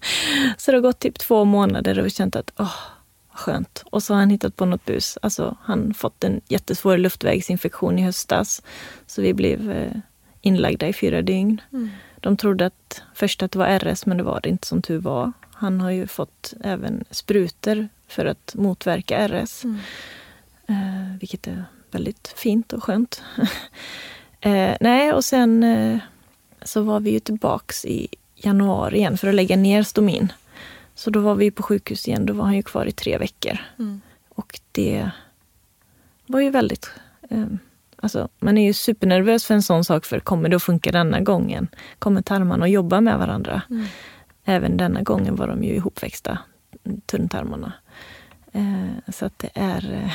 [0.58, 2.74] Så det har gått typ två månader och vi känt att åh,
[3.32, 3.84] skönt.
[3.90, 5.18] Och så har han hittat på något bus.
[5.22, 8.62] Alltså han fått en jättesvår luftvägsinfektion i höstas.
[9.06, 9.96] Så vi blev eh,
[10.40, 11.60] inlagda i fyra dygn.
[11.72, 11.90] Mm.
[12.20, 14.98] De trodde att först att det var RS men det var det inte som tur
[14.98, 15.32] var.
[15.52, 19.64] Han har ju fått även sprutor för att motverka RS.
[19.64, 19.78] Mm.
[20.66, 23.22] Eh, vilket är väldigt fint och skönt.
[24.40, 25.98] eh, nej, och sen eh,
[26.62, 28.08] så var vi ju tillbaks i
[28.44, 30.32] januari igen för att lägga ner stomin.
[30.94, 32.26] Så då var vi på sjukhus igen.
[32.26, 33.58] Då var han ju kvar i tre veckor.
[33.78, 34.00] Mm.
[34.28, 35.10] Och det
[36.26, 36.90] var ju väldigt...
[37.30, 37.46] Eh,
[37.96, 40.04] alltså, man är ju supernervös för en sån sak.
[40.04, 41.68] För kommer det att funka denna gången?
[41.98, 43.62] Kommer tarmarna att jobba med varandra?
[43.70, 43.86] Mm.
[44.44, 46.38] Även denna gången var de ju ihopväxta,
[47.06, 47.72] tunntarmarna.
[48.52, 49.92] Eh, så att det är...
[49.92, 50.12] Eh,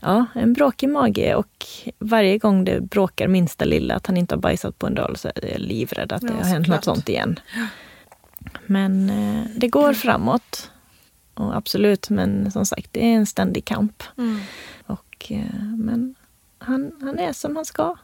[0.00, 1.66] ja, en bråkig mage och
[1.98, 5.28] varje gång det bråkar minsta lilla att han inte har bajsat på en dag så
[5.28, 6.76] är jag livrädd att det har hänt klart.
[6.76, 7.40] något sånt igen.
[8.66, 10.70] Men eh, det går framåt.
[11.34, 14.02] Och absolut, men som sagt, det är en ständig kamp.
[14.18, 14.40] Mm.
[14.86, 16.14] Och, eh, men
[16.58, 17.96] han, han är som han ska.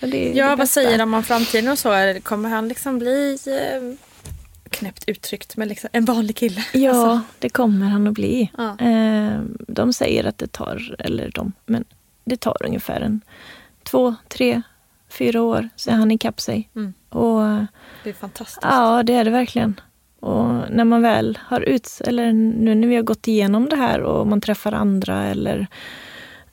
[0.34, 2.14] ja, vad säger de om framtiden och så?
[2.22, 3.96] Kommer han liksom bli eh,
[4.74, 6.64] knäppt uttryckt, men liksom en vanlig kille.
[6.72, 7.20] Ja, alltså.
[7.38, 8.50] det kommer han att bli.
[8.58, 8.78] Ja.
[8.78, 11.84] Eh, de säger att det tar, eller de, men
[12.24, 13.20] det tar ungefär en
[13.82, 14.62] två, tre,
[15.08, 16.70] fyra år så är han ikapp sig.
[16.76, 16.94] Mm.
[17.08, 17.40] Och,
[18.04, 18.58] det är fantastiskt.
[18.62, 19.80] Ja, det är det verkligen.
[20.20, 24.00] Och när man väl har ut, eller nu när vi har gått igenom det här
[24.00, 25.66] och man träffar andra eller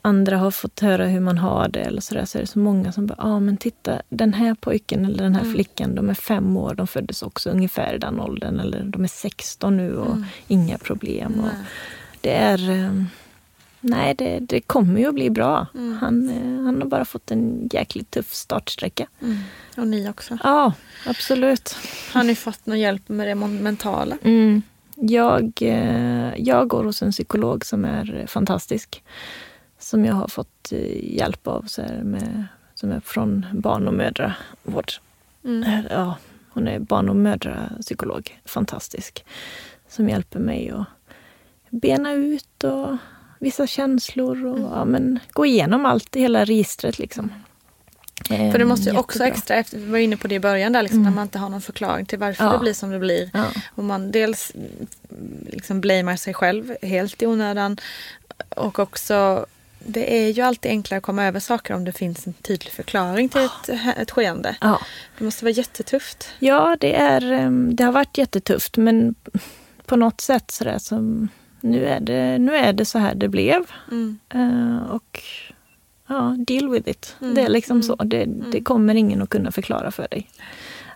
[0.01, 2.91] andra har fått höra hur man har det eller sådär, så är det så många
[2.91, 5.53] som bara, ja ah, men titta den här pojken eller den här mm.
[5.53, 9.07] flickan, de är fem år, de föddes också ungefär i den åldern eller de är
[9.07, 10.25] 16 nu och mm.
[10.47, 11.39] inga problem.
[11.39, 11.51] Och
[12.21, 13.07] det är ehm,
[13.83, 15.67] Nej, det, det kommer ju att bli bra.
[15.75, 15.97] Mm.
[16.01, 19.07] Han, eh, han har bara fått en jäkligt tuff startsträcka.
[19.21, 19.37] Mm.
[19.77, 20.37] Och ni också.
[20.43, 20.73] Ja,
[21.05, 21.75] absolut.
[22.13, 24.17] Har ni fått någon hjälp med det mentala?
[24.23, 24.61] Mm.
[24.95, 29.03] Jag, eh, jag går hos en psykolog som är fantastisk
[29.91, 34.91] som jag har fått eh, hjälp av så med, som är från barn och mödravård.
[35.43, 35.63] Mm.
[35.63, 36.17] Eh, ja,
[36.49, 38.39] hon är barn och mödrapsykolog.
[38.45, 39.25] Fantastisk.
[39.89, 40.87] Som hjälper mig att
[41.69, 42.97] bena ut och
[43.39, 44.71] vissa känslor och mm.
[44.71, 46.99] ja, men, gå igenom allt, hela registret.
[46.99, 47.31] Liksom.
[48.27, 50.81] För det måste ju också extra, efter, vi var inne på det i början där,
[50.81, 51.09] liksom, mm.
[51.09, 52.51] när man inte har någon förklaring till varför ja.
[52.51, 53.29] det blir som det blir.
[53.33, 53.45] Ja.
[53.75, 54.51] Och man dels
[55.45, 57.77] liksom blamar sig själv helt i onödan
[58.49, 59.45] och också
[59.85, 63.29] det är ju alltid enklare att komma över saker om det finns en tydlig förklaring
[63.29, 64.55] till ett, ett skeende.
[64.61, 64.81] Ja.
[65.17, 66.29] Det måste vara jättetufft.
[66.39, 69.15] Ja, det, är, ehm, det har varit jättetufft men
[69.85, 71.29] på något sätt sådär som
[71.61, 73.63] nu är det, nu är det så här det blev.
[73.91, 74.19] Mm.
[74.35, 75.23] Uh, och
[76.07, 77.15] ja, deal with it.
[77.21, 77.35] Mm.
[77.35, 77.83] Det är liksom mm.
[77.83, 77.95] så.
[77.95, 78.63] Det, det, mm.
[78.63, 80.29] kommer ingen att kunna förklara för dig.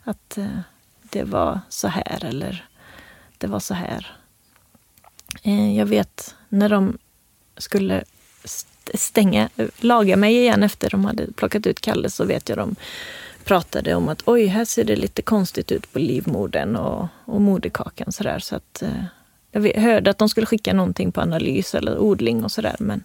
[0.04, 0.60] Att uh,
[1.02, 2.66] det var så här eller
[3.38, 4.18] det var så här.
[5.44, 6.98] Eh, jag vet när de
[7.58, 8.04] skulle
[8.94, 12.76] st- stänga, laga mig igen efter de hade plockat ut Kalle så vet jag de
[13.44, 18.12] pratade om att oj, här ser det lite konstigt ut på livmodern och, och moderkakan
[18.12, 18.40] sådär.
[18.40, 19.04] Så att, eh,
[19.52, 22.76] jag hörde att de skulle skicka någonting på analys eller odling och sådär.
[22.80, 23.04] Men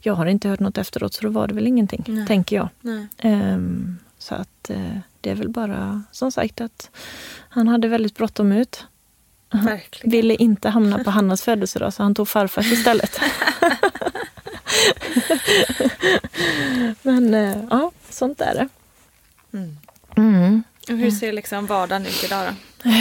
[0.00, 2.26] jag har inte hört något efteråt så då var det väl ingenting, Nej.
[2.26, 2.68] tänker jag.
[3.18, 6.90] Ehm, så att eh, det är väl bara som sagt att
[7.48, 8.84] han hade väldigt bråttom ut.
[9.48, 10.10] Han Verkligen.
[10.10, 13.20] ville inte hamna på Hannas födelsedag så han tog farfars istället.
[17.02, 18.68] Men eh, ja, sånt är det.
[19.52, 19.76] Mm.
[20.16, 20.62] Mm.
[20.88, 22.90] Och hur ser liksom vardagen ut idag då?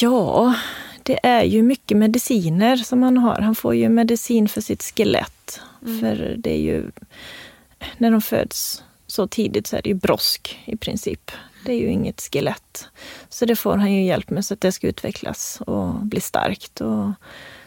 [0.00, 0.54] Ja,
[1.02, 3.40] det är ju mycket mediciner som han har.
[3.40, 5.60] Han får ju medicin för sitt skelett.
[5.86, 6.00] Mm.
[6.00, 6.90] För det är ju...
[7.98, 11.30] När de föds så tidigt så är det ju brosk i princip.
[11.64, 12.88] Det är ju inget skelett.
[13.28, 16.80] Så det får han ju hjälp med så att det ska utvecklas och bli starkt.
[16.80, 17.10] Och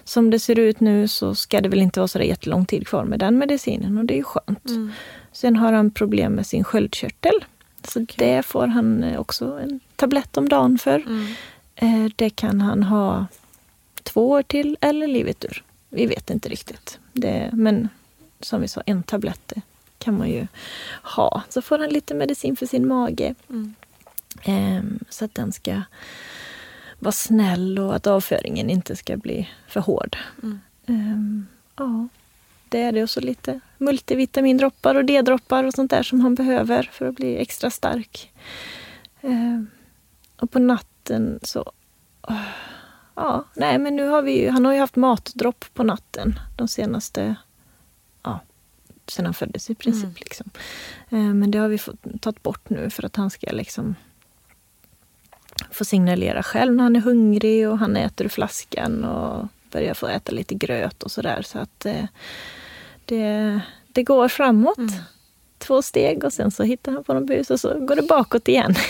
[0.09, 3.03] som det ser ut nu så ska det väl inte vara så jättelång tid kvar
[3.03, 4.69] med den medicinen och det är ju skönt.
[4.69, 4.91] Mm.
[5.31, 7.33] Sen har han problem med sin sköldkörtel.
[7.83, 10.99] Så det får han eh, också en tablett om dagen för.
[10.99, 11.25] Mm.
[11.75, 13.25] Eh, Det kan han ha
[14.03, 15.63] två år till eller livet ur.
[15.89, 16.99] Vi vet inte riktigt.
[17.13, 17.89] Det, men
[18.39, 19.53] som vi sa, en tablett
[19.97, 20.47] kan man ju
[21.03, 21.41] ha.
[21.49, 23.35] Så får han lite medicin för sin mage.
[23.49, 23.73] Mm.
[24.43, 25.81] Ehm, så att den ska
[26.99, 30.17] vara snäll och att avföringen inte ska bli för hård.
[30.43, 30.59] Mm.
[30.85, 32.07] Ehm, ja,
[32.69, 33.03] det är det.
[33.03, 37.37] Och så lite multivitamindroppar och D-droppar och sånt där som han behöver för att bli
[37.37, 38.31] extra stark.
[39.21, 39.67] Ehm,
[40.39, 41.71] och på natten så...
[42.21, 42.41] åh,
[43.19, 46.67] Ja, nej men nu har vi ju, han har ju haft matdropp på natten de
[46.67, 47.35] senaste...
[48.23, 48.39] Ja,
[49.07, 50.03] sen han föddes i princip.
[50.03, 50.15] Mm.
[50.15, 50.49] Liksom.
[51.09, 53.95] Ehm, men det har vi fått, tagit bort nu för att han ska liksom
[55.71, 60.07] få signalera själv när han är hungrig och han äter ur flaskan och börjar få
[60.07, 61.41] äta lite gröt och sådär.
[61.41, 62.05] Så att eh,
[63.05, 64.77] det, det går framåt.
[65.57, 68.47] Två steg och sen så hittar han på någon bus och så går det bakåt
[68.47, 68.75] igen.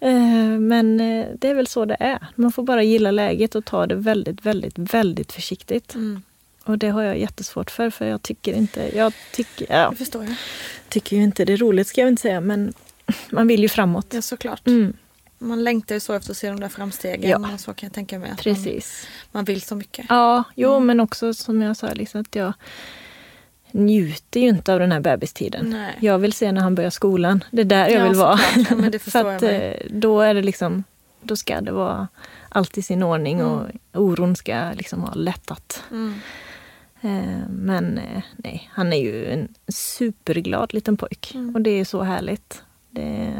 [0.00, 2.26] Eh, Men eh, det är väl så det är.
[2.34, 5.94] Man får bara gilla läget och ta det väldigt, väldigt, väldigt försiktigt.
[5.94, 6.22] Mm.
[6.64, 8.96] Och det har jag jättesvårt för, för jag tycker inte...
[8.96, 10.34] Jag tycker, ja, Det förstår jag.
[10.88, 12.72] tycker ju inte det är roligt, ska jag inte säga, men
[13.30, 14.06] man vill ju framåt.
[14.10, 14.66] Ja, såklart.
[14.66, 14.92] Mm.
[15.42, 17.30] Man längtar ju så efter att se de där framstegen.
[17.30, 17.58] Ja.
[17.58, 18.32] Så kan jag tänka mig.
[18.38, 19.06] Precis.
[19.06, 20.06] Man, man vill så mycket.
[20.08, 22.52] Ja, jo, men också som jag sa, liksom, att jag
[23.72, 25.70] njuter ju inte av den här bebistiden.
[25.70, 25.96] Nej.
[26.00, 27.44] Jag vill se när han börjar skolan.
[27.50, 28.40] Det är där jag Ja, vill vara.
[28.92, 30.84] Ja, För att, eh, då är det liksom,
[31.22, 32.08] då ska det vara
[32.48, 35.82] allt i sin ordning och oron ska liksom ha lättat.
[35.90, 36.20] Mm.
[37.00, 41.34] Eh, Men eh, nej, han är ju en superglad liten pojk.
[41.34, 41.54] Mm.
[41.54, 42.62] Och det är så härligt.
[42.90, 43.34] Det,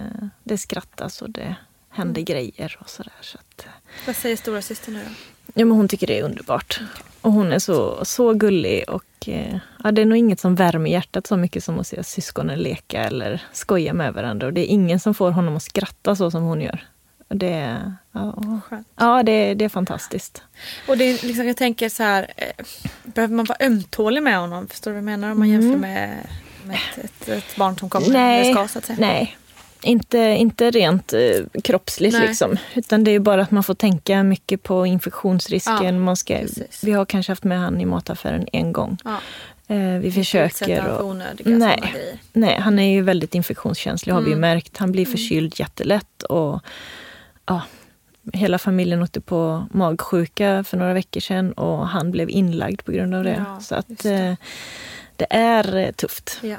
[0.44, 1.57] det skrattas och det
[2.01, 3.12] händer grejer och sådär.
[3.20, 3.72] Så att, eh,
[4.07, 5.11] Vad säger stora syster nu då?
[5.55, 6.80] Ja, men hon tycker det är underbart.
[7.20, 10.90] Och hon är så, så gullig och eh, ja, det är nog inget som värmer
[10.90, 14.46] hjärtat så mycket som att se syskonen leka eller skoja med varandra.
[14.46, 16.86] Och det är ingen som får honom att skratta så som hon gör.
[17.28, 17.76] Det,
[18.12, 18.88] ja, Skönt.
[18.96, 20.42] ja det, det är fantastiskt.
[20.88, 22.64] Och det är liksom, jag tänker så här, eh,
[23.05, 24.68] behöver man vara ömtålig med honom?
[24.68, 25.32] Förstår du vad jag menar?
[25.32, 25.62] Om man Mm.
[25.62, 26.26] jämför med,
[26.64, 28.96] med ett, ett, ett barn som kommer Nej, ska så att säga.
[29.01, 29.36] nej.
[29.83, 31.20] Inte, inte rent eh,
[31.64, 32.28] kroppsligt Nej.
[32.28, 32.57] liksom.
[32.74, 35.85] Utan det är bara att man får tänka mycket på infektionsrisken.
[35.85, 36.85] Ja, man ska, precis.
[36.85, 38.99] vi har kanske haft med han i mataffären en gång.
[39.05, 39.16] Ja.
[39.74, 40.87] Eh, vi försöker.
[40.89, 41.95] och- onödiga nej,
[42.33, 44.41] nej, han är ju väldigt infektionskänslig har vi ju Mm.
[44.41, 44.76] märkt.
[44.78, 46.22] Han blir förkyld jättelätt.
[46.22, 46.61] Och,
[47.47, 47.62] ja,
[48.33, 53.15] hela familjen åkte på magsjuka för några veckor sedan och han blev inlagd på grund
[53.15, 53.44] av det.
[53.48, 53.97] Ja, Så att det.
[54.02, 54.36] det.
[55.16, 56.39] det är eh, tufft.
[56.43, 56.57] Ja.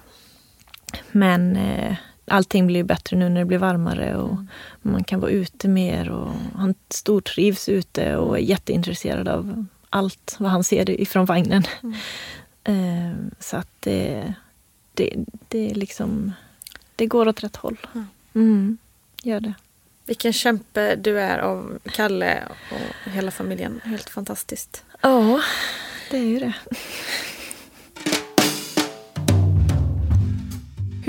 [1.11, 1.95] Men eh,
[2.31, 4.47] allting blir bättre nu när det blir varmare och Mm.
[4.81, 6.09] man kan vara ute mer.
[6.09, 11.63] Och han stortrivs ute och är jätteintresserad av allt vad han ser ifrån vagnen.
[11.83, 11.95] Mm.
[12.63, 14.33] Eh, så att det,
[14.93, 15.13] det,
[15.47, 16.33] det är liksom...
[16.95, 17.77] Det går åt rätt håll.
[17.93, 18.03] Ja.
[18.35, 18.77] Mm,
[19.23, 19.53] gör det.
[20.05, 23.81] Vilken kämpe du är av Kalle och hela familjen.
[23.83, 24.83] Helt fantastiskt.
[25.01, 25.41] Ja,
[26.11, 26.53] det är ju det.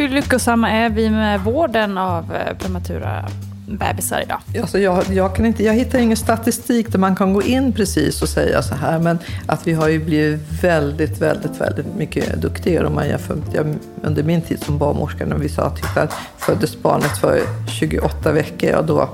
[0.02, 3.28] Hur lyckosamma är vi med vården av eh, prematura
[3.66, 4.38] bebisar idag?
[4.60, 8.22] Alltså jag, jag, kan inte, jag hittar ingen statistik där man kan gå in precis
[8.22, 12.86] och säga så här, men att vi har ju blivit väldigt, väldigt, väldigt mycket duktigare
[12.86, 16.08] om man jämför jag, under min tid som barnmorska när vi sa att titta,
[16.38, 17.40] föddes barnet för
[17.80, 19.08] 28 veckor, ja då,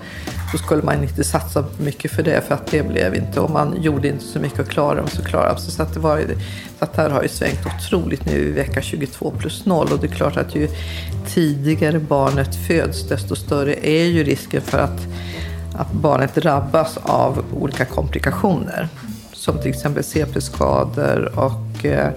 [0.53, 3.83] då skulle man inte satsa mycket för det för att det blev inte, och man
[3.83, 5.73] gjorde inte så mycket och klarade dem så klarade de sig.
[5.73, 6.21] Så att det var
[6.79, 9.99] så att det här har ju svängt otroligt nu i vecka 22 plus 0 och
[9.99, 10.69] det är klart att ju
[11.27, 15.07] tidigare barnet föds desto större är ju risken för att,
[15.75, 18.89] att barnet drabbas av olika komplikationer
[19.49, 22.11] som till exempel CP-skador och eh,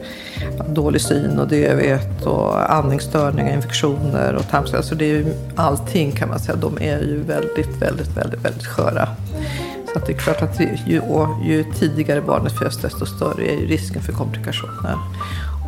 [0.68, 4.68] dålig syn och dövhet och andningsstörningar, infektioner och tarmskador.
[4.72, 6.56] Så alltså det är ju allting kan man säga.
[6.56, 9.08] De är ju väldigt, väldigt, väldigt, väldigt sköra.
[9.94, 11.02] Så att det är klart att ju,
[11.44, 14.96] ju tidigare barnet föds desto större är ju risken för komplikationer.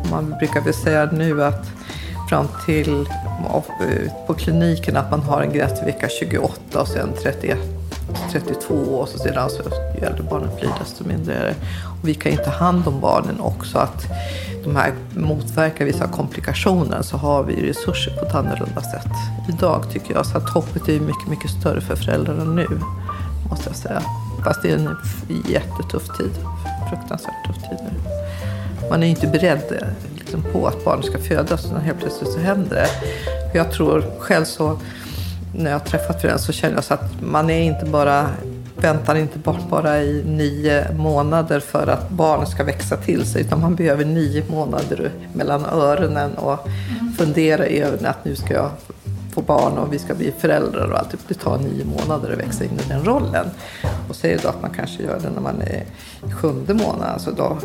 [0.00, 1.66] Och man brukar väl säga nu att
[2.28, 7.08] fram till eh, på kliniken att man har en gräns till vecka 28 och sen
[7.22, 7.73] 31
[8.32, 9.62] 32 och så sedan så
[9.98, 11.54] ju äldre barnet blir desto mindre är det.
[12.00, 14.04] Och vi kan ju ta hand om barnen också att
[14.64, 19.12] de här motverkar vissa komplikationer så har vi resurser på ett annorlunda sätt
[19.48, 20.26] idag tycker jag.
[20.26, 22.66] Så att hoppet är mycket, mycket större för föräldrarna nu
[23.50, 24.02] måste jag säga.
[24.44, 24.96] Fast det är en
[25.48, 26.30] jättetuff tid.
[26.90, 28.10] Fruktansvärt tuff tid nu.
[28.90, 32.38] Man är ju inte beredd liksom, på att barnet ska födas och helt plötsligt så
[32.38, 32.88] händer det.
[33.58, 34.78] Jag tror själv så
[35.56, 38.30] när jag träffat föräldrar så känner jag så att man är inte bara
[38.76, 43.60] väntar inte bort bara i nio månader för att barnet ska växa till sig utan
[43.60, 47.12] man behöver nio månader mellan öronen och mm.
[47.12, 48.70] fundera över att nu ska jag
[49.34, 51.14] få barn och vi ska bli föräldrar och allt.
[51.28, 53.46] Det tar nio månader att växa in i den rollen.
[54.08, 55.84] Och säger då att man kanske gör det när man är
[56.28, 57.58] i sjunde månaden, alltså då,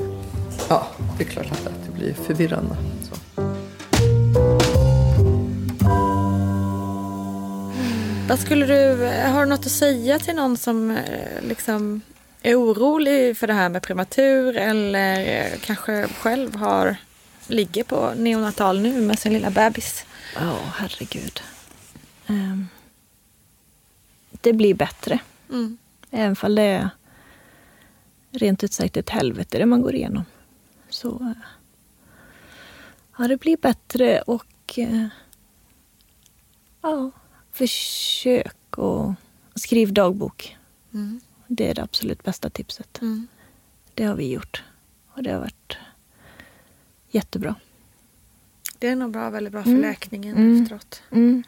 [0.70, 0.88] ja,
[1.18, 2.76] det är klart att det blir förvirrande.
[8.30, 12.02] Vad skulle du, har du något att säga till någon som eh, liksom
[12.42, 16.96] är orolig för det här med prematur eller eh, kanske själv har,
[17.48, 20.06] ligger på neonatal nu med sin lilla bebis?
[20.36, 21.42] Ja, oh, herregud.
[22.28, 22.68] Um,
[24.32, 25.20] det blir bättre.
[25.50, 25.78] Mm.
[26.12, 26.90] Även om det är
[28.32, 30.26] rent ut sagt ett helvete det man går igenom.
[30.90, 31.32] Så uh,
[33.18, 34.80] ja, det blir bättre och
[36.82, 37.12] ja,
[37.60, 39.14] försök och
[39.56, 40.58] skriv dagbok.
[40.94, 41.22] Mm.
[41.48, 43.02] Det är det absolut bästa tipset.
[43.02, 43.28] Mm.
[43.94, 44.64] Det har vi gjort
[45.14, 45.78] och det har varit
[47.10, 47.56] jättebra.
[48.80, 49.82] Det är nog bra, väldigt bra för mm.
[49.82, 50.62] läkningen mm.
[50.64, 51.02] efteråt.
[51.12, 51.44] Mm.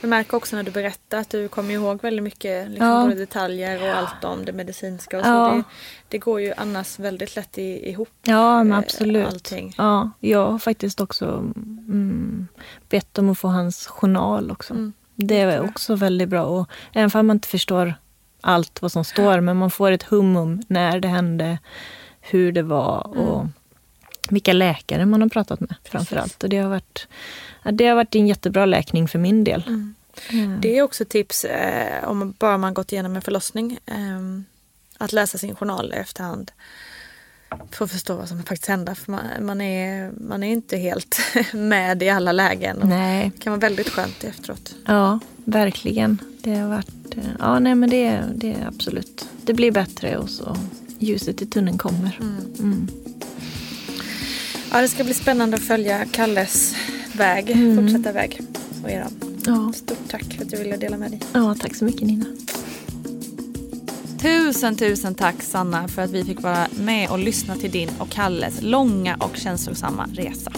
[0.00, 3.02] Jag märker också när du berättar att du kommer ihåg väldigt mycket liksom, ja.
[3.02, 5.18] både detaljer och allt om det medicinska.
[5.18, 5.30] Och så.
[5.30, 5.54] Ja.
[5.54, 5.62] Det,
[6.08, 8.10] det, går ju annars väldigt lätt i, ihop.
[8.22, 9.26] Ja, men absolut.
[9.26, 9.74] Allting.
[9.78, 12.48] Ja, jag har faktiskt också mm,
[12.88, 14.74] bett om att få hans journal också.
[14.74, 14.92] Mm.
[15.14, 16.44] Det är också väldigt bra.
[16.44, 17.94] Och även om man inte förstår
[18.40, 21.58] allt vad som står, men man får ett hum om när det hände,
[22.20, 23.52] hur det var och mm.
[24.30, 26.42] vilka läkare man har pratat med framför allt.
[26.42, 27.08] Och det har varit,
[27.72, 29.64] det har varit en jättebra läkning för min del.
[29.66, 29.94] Mm.
[30.30, 30.60] Mm.
[30.60, 33.78] Det är också tips eh, om bara man gått igenom en förlossning.
[33.86, 34.20] Eh,
[34.98, 36.52] att läsa sin journal i efterhand.
[37.70, 38.94] För att förstå vad som faktiskt hände.
[38.94, 41.18] För man, man, är, man är inte helt
[41.52, 42.80] med i alla lägen.
[42.84, 43.30] Nej.
[43.34, 44.74] Det kan vara väldigt skönt efteråt.
[44.86, 46.18] Ja, verkligen.
[46.42, 47.16] Det har varit...
[47.16, 49.28] Eh, ja, nej men det, det är absolut...
[49.42, 50.56] Det blir bättre och så
[50.98, 52.18] ljuset i tunneln kommer.
[52.20, 52.36] Mm.
[52.58, 52.88] Mm.
[54.72, 56.74] Ja, det ska bli spännande att följa Kalles
[57.12, 57.76] väg, mm.
[57.76, 58.40] fortsätta väg
[58.82, 59.12] och eran.
[59.46, 59.72] Ja.
[59.72, 61.20] Stort tack för att du ville dela med dig.
[61.32, 62.26] Ja, tack så mycket Nina.
[64.24, 68.10] Tusen, tusen tack Sanna för att vi fick vara med och lyssna till din och
[68.10, 70.52] Kalles långa och känslosamma resa.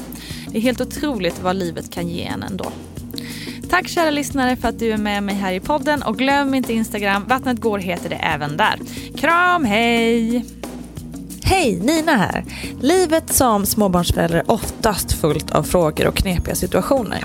[0.51, 2.73] Det är helt otroligt vad livet kan ge en ändå.
[3.71, 6.73] Tack kära lyssnare för att du är med mig här i podden och glöm inte
[6.73, 8.79] Instagram, Vattnet går heter det även där.
[9.17, 10.56] Kram, hej!
[11.49, 12.45] Hej, Nina här.
[12.81, 17.25] Livet som småbarnsförälder är oftast fullt av frågor och knepiga situationer.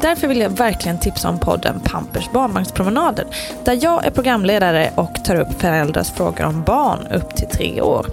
[0.00, 3.26] Därför vill jag verkligen tipsa om podden Pampers barnvagnspromenader
[3.64, 8.06] där jag är programledare och tar upp föräldrars frågor om barn upp till tre år.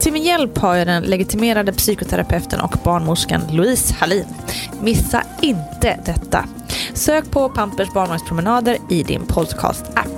[0.00, 4.26] Till min hjälp har jag den legitimerade psykoterapeuten och barnmorskan Louise Hallin.
[4.80, 6.44] Missa inte detta.
[6.94, 10.17] Sök på Pampers barnvagnspromenader i din podcast-app.